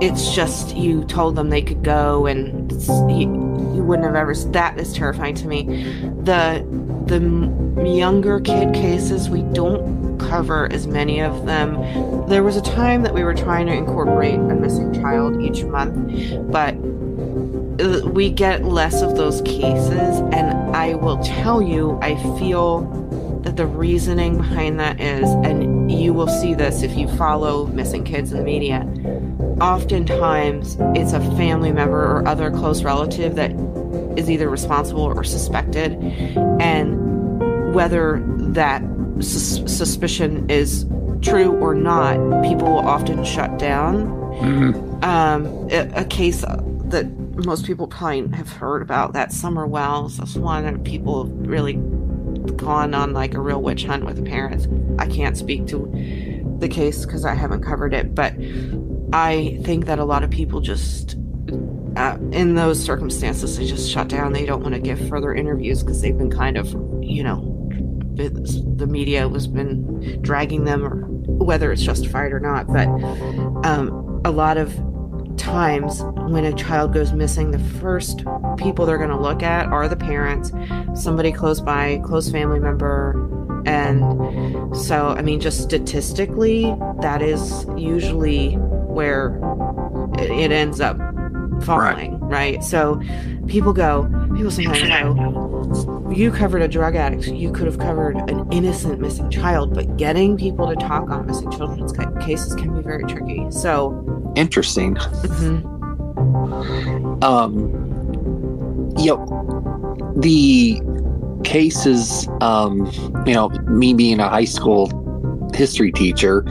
[0.00, 2.70] it's just you told them they could go and
[3.10, 3.26] you,
[3.74, 5.64] you wouldn't have ever that is terrifying to me.
[6.22, 6.64] The
[7.06, 11.74] the m- younger kid cases we don't cover as many of them.
[12.28, 15.96] There was a time that we were trying to incorporate a missing child each month
[16.52, 16.74] but
[17.80, 22.80] uh, we get less of those cases and i will tell you i feel
[23.58, 28.30] the reasoning behind that is and you will see this if you follow missing kids
[28.30, 28.86] in the media
[29.60, 33.50] oftentimes it's a family member or other close relative that
[34.16, 35.94] is either responsible or suspected
[36.60, 38.80] and whether that
[39.18, 40.86] sus- suspicion is
[41.20, 44.16] true or not people will often shut down.
[45.02, 47.06] Um, a, a case that
[47.44, 51.80] most people probably have heard about that summer wells that's one that people really
[52.56, 54.66] gone on like a real witch hunt with the parents
[54.98, 55.90] i can't speak to
[56.58, 58.34] the case because i haven't covered it but
[59.12, 61.16] i think that a lot of people just
[61.96, 65.82] uh, in those circumstances they just shut down they don't want to give further interviews
[65.82, 66.68] because they've been kind of
[67.02, 67.58] you know
[68.18, 70.96] the media has been dragging them, or
[71.44, 72.66] whether it's justified or not.
[72.66, 72.88] But
[73.66, 74.76] um, a lot of
[75.38, 78.24] times when a child goes missing, the first
[78.56, 80.52] people they're going to look at are the parents,
[80.94, 83.24] somebody close by, close family member.
[83.64, 89.40] And so, I mean, just statistically, that is usually where
[90.18, 90.96] it ends up
[91.62, 92.30] falling, right?
[92.30, 92.64] right?
[92.64, 93.00] So
[93.46, 98.50] people go, people sometimes go, you covered a drug addict, you could have covered an
[98.52, 101.92] innocent missing child, but getting people to talk on missing children's
[102.24, 103.50] cases can be very tricky.
[103.50, 104.94] So interesting.
[104.96, 105.78] Mm-hmm.
[107.22, 107.72] Um,
[108.98, 110.80] you know, the
[111.44, 112.86] cases, um,
[113.26, 114.90] you know, me being a high school
[115.54, 116.44] history teacher,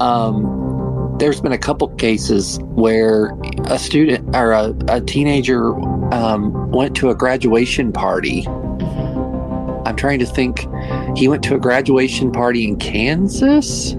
[0.00, 5.74] um, there's been a couple cases where a student or a, a teenager
[6.12, 8.46] um, went to a graduation party.
[9.94, 10.66] I'm trying to think.
[11.16, 13.94] He went to a graduation party in Kansas.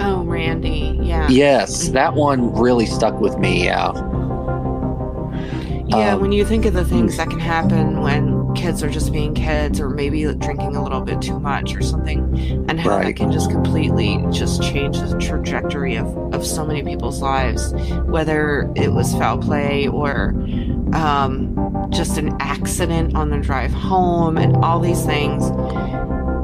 [0.00, 0.98] Oh, Randy.
[1.00, 1.28] Yeah.
[1.28, 1.92] Yes, mm-hmm.
[1.92, 3.64] that one really stuck with me.
[3.64, 3.92] Yeah.
[5.86, 9.12] Yeah, um, when you think of the things that can happen when kids are just
[9.12, 12.20] being kids or maybe drinking a little bit too much or something.
[12.68, 13.06] And how right.
[13.06, 17.72] that can just completely just change the trajectory of, of so many people's lives
[18.04, 20.30] whether it was foul play or
[20.94, 25.42] um, just an accident on the drive home and all these things.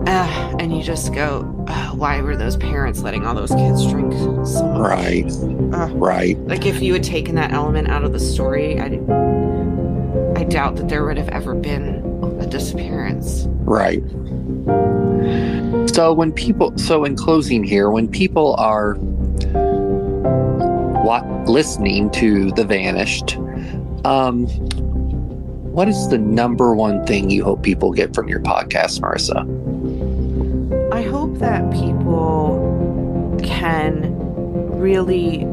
[0.09, 4.13] Uh, and you just go uh, why were those parents letting all those kids drink
[4.47, 4.79] so much?
[4.79, 5.33] right.
[5.73, 6.39] Uh, right.
[6.47, 8.89] Like if you had taken that element out of the story i
[10.41, 12.03] I doubt that there would have ever been
[12.41, 13.45] a disappearance.
[13.67, 14.03] Right.
[15.91, 18.95] So when people, so in closing here, when people are
[21.05, 23.37] what, listening to The Vanished,
[24.07, 24.47] um,
[25.75, 29.45] what is the number one thing you hope people get from your podcast, Marissa?
[30.91, 34.17] I hope that people can
[34.81, 35.47] really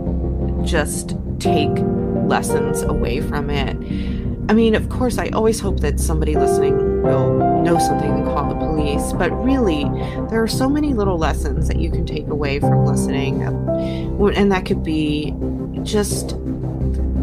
[0.65, 1.77] just take
[2.25, 3.75] lessons away from it
[4.49, 8.47] I mean, of course, I always hope that somebody listening will know something and call
[8.47, 9.83] the police, but really,
[10.29, 13.43] there are so many little lessons that you can take away from listening.
[13.43, 15.33] Uh, and that could be
[15.83, 16.29] just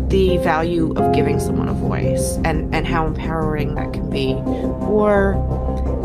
[0.08, 4.34] the value of giving someone a voice and, and how empowering that can be.
[4.86, 5.34] Or,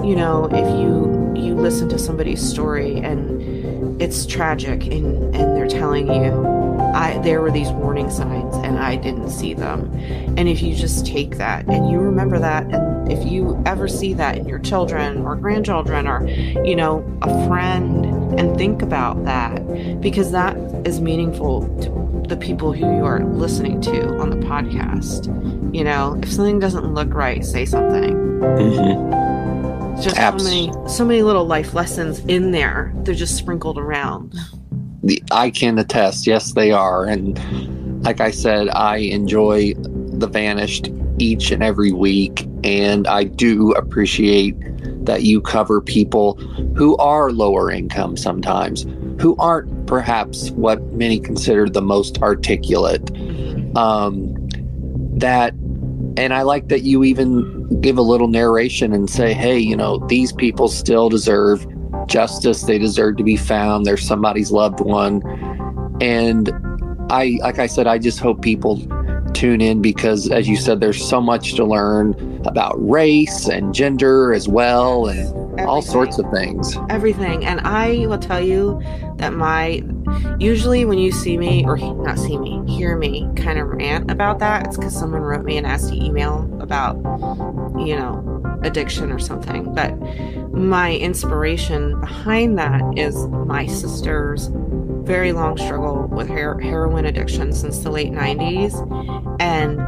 [0.05, 5.67] you know, if you you listen to somebody's story and it's tragic and, and they're
[5.67, 6.58] telling you
[6.93, 9.91] I there were these warning signs and I didn't see them.
[10.37, 14.13] And if you just take that and you remember that and if you ever see
[14.13, 18.05] that in your children or grandchildren or you know a friend
[18.39, 23.81] and think about that because that is meaningful to the people who you are listening
[23.81, 25.25] to on the podcast.
[25.73, 28.15] You know, if something doesn't look right, say something.
[28.15, 30.01] Mm-hmm.
[30.01, 32.93] Just Abs- so many so many little life lessons in there.
[33.03, 34.33] They're just sprinkled around.
[35.31, 37.05] I can attest, yes, they are.
[37.05, 37.37] And
[38.03, 40.89] like I said, I enjoy The Vanished
[41.19, 42.47] each and every week.
[42.63, 44.55] And I do appreciate
[45.05, 46.35] that you cover people
[46.75, 48.85] who are lower income sometimes,
[49.21, 53.09] who aren't perhaps what many consider the most articulate.
[53.75, 54.35] Um,
[55.17, 55.53] that,
[56.17, 59.99] and I like that you even give a little narration and say, hey, you know,
[60.07, 61.65] these people still deserve
[62.07, 62.63] justice.
[62.63, 63.85] They deserve to be found.
[63.85, 65.21] They're somebody's loved one.
[66.01, 66.51] And
[67.11, 68.81] I, like I said, I just hope people
[69.33, 72.13] tune in because, as you said, there's so much to learn
[72.45, 75.65] about race and gender as well, and Everything.
[75.67, 76.77] all sorts of things.
[76.89, 77.45] Everything.
[77.45, 78.81] And I will tell you
[79.17, 79.83] that my
[80.39, 84.39] usually when you see me or not see me hear me kind of rant about
[84.39, 86.95] that it's because someone wrote me a nasty email about
[87.77, 89.95] you know addiction or something but
[90.53, 94.49] my inspiration behind that is my sister's
[95.09, 98.75] very long struggle with her- heroin addiction since the late 90s.
[99.39, 99.79] And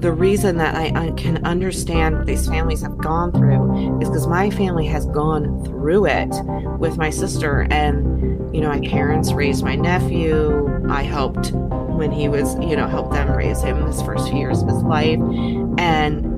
[0.00, 4.48] the reason that I can understand what these families have gone through is because my
[4.48, 6.30] family has gone through it
[6.78, 7.66] with my sister.
[7.70, 10.82] And, you know, my parents raised my nephew.
[10.88, 14.62] I helped when he was, you know, helped them raise him his first few years
[14.62, 15.20] of his life.
[15.78, 16.33] And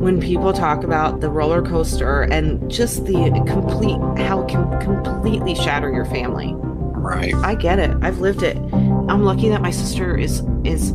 [0.00, 3.12] when people talk about the roller coaster and just the
[3.46, 6.54] complete how it can completely shatter your family.
[6.54, 7.34] Right.
[7.34, 7.94] I get it.
[8.00, 8.56] I've lived it.
[8.56, 10.92] I'm lucky that my sister is is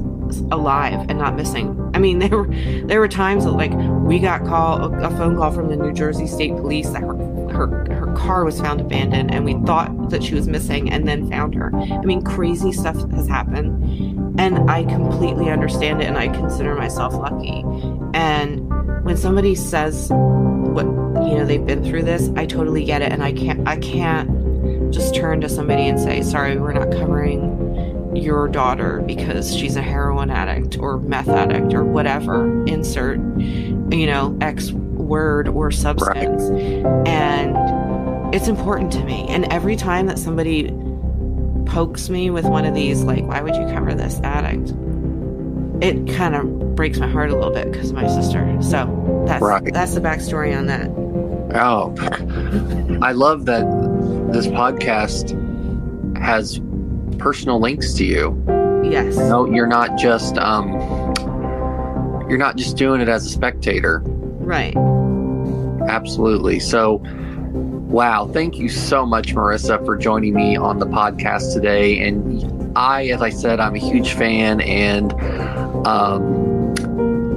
[0.51, 1.80] alive and not missing.
[1.93, 2.47] I mean, there were
[2.88, 6.26] there were times that like we got call a phone call from the New Jersey
[6.26, 7.16] State Police that her
[7.49, 11.30] her her car was found abandoned and we thought that she was missing and then
[11.30, 11.72] found her.
[11.76, 17.14] I mean, crazy stuff has happened and I completely understand it and I consider myself
[17.14, 17.64] lucky.
[18.14, 18.64] And
[19.03, 23.23] when somebody says what you know they've been through this i totally get it and
[23.23, 24.29] i can't i can't
[24.91, 27.55] just turn to somebody and say sorry we're not covering
[28.15, 34.37] your daughter because she's a heroin addict or meth addict or whatever insert you know
[34.41, 37.07] x word or substance right.
[37.07, 40.73] and it's important to me and every time that somebody
[41.65, 44.69] pokes me with one of these like why would you cover this addict
[45.81, 49.41] it kind of breaks my heart a little bit because of my sister so that's
[49.41, 49.73] right.
[49.73, 50.89] that's the backstory on that
[51.55, 51.93] oh
[53.01, 53.63] i love that
[54.32, 55.32] this podcast
[56.17, 56.59] has
[57.17, 58.43] personal links to you
[58.84, 60.73] yes no you're not just um
[62.30, 64.01] you're not just doing it as a spectator
[64.39, 64.76] right
[65.88, 67.01] absolutely so
[67.95, 68.28] Wow.
[68.28, 72.05] Thank you so much, Marissa, for joining me on the podcast today.
[72.05, 75.13] And I, as I said, I'm a huge fan, and
[75.88, 76.44] um,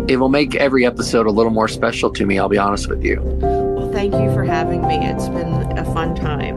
[0.09, 2.39] it will make every episode a little more special to me.
[2.39, 3.21] I'll be honest with you.
[3.21, 4.97] Well, thank you for having me.
[4.97, 6.57] It's been a fun time.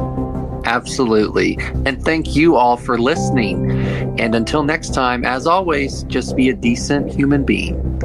[0.65, 1.57] Absolutely.
[1.85, 3.71] And thank you all for listening.
[4.19, 7.99] And until next time, as always, just be a decent human being.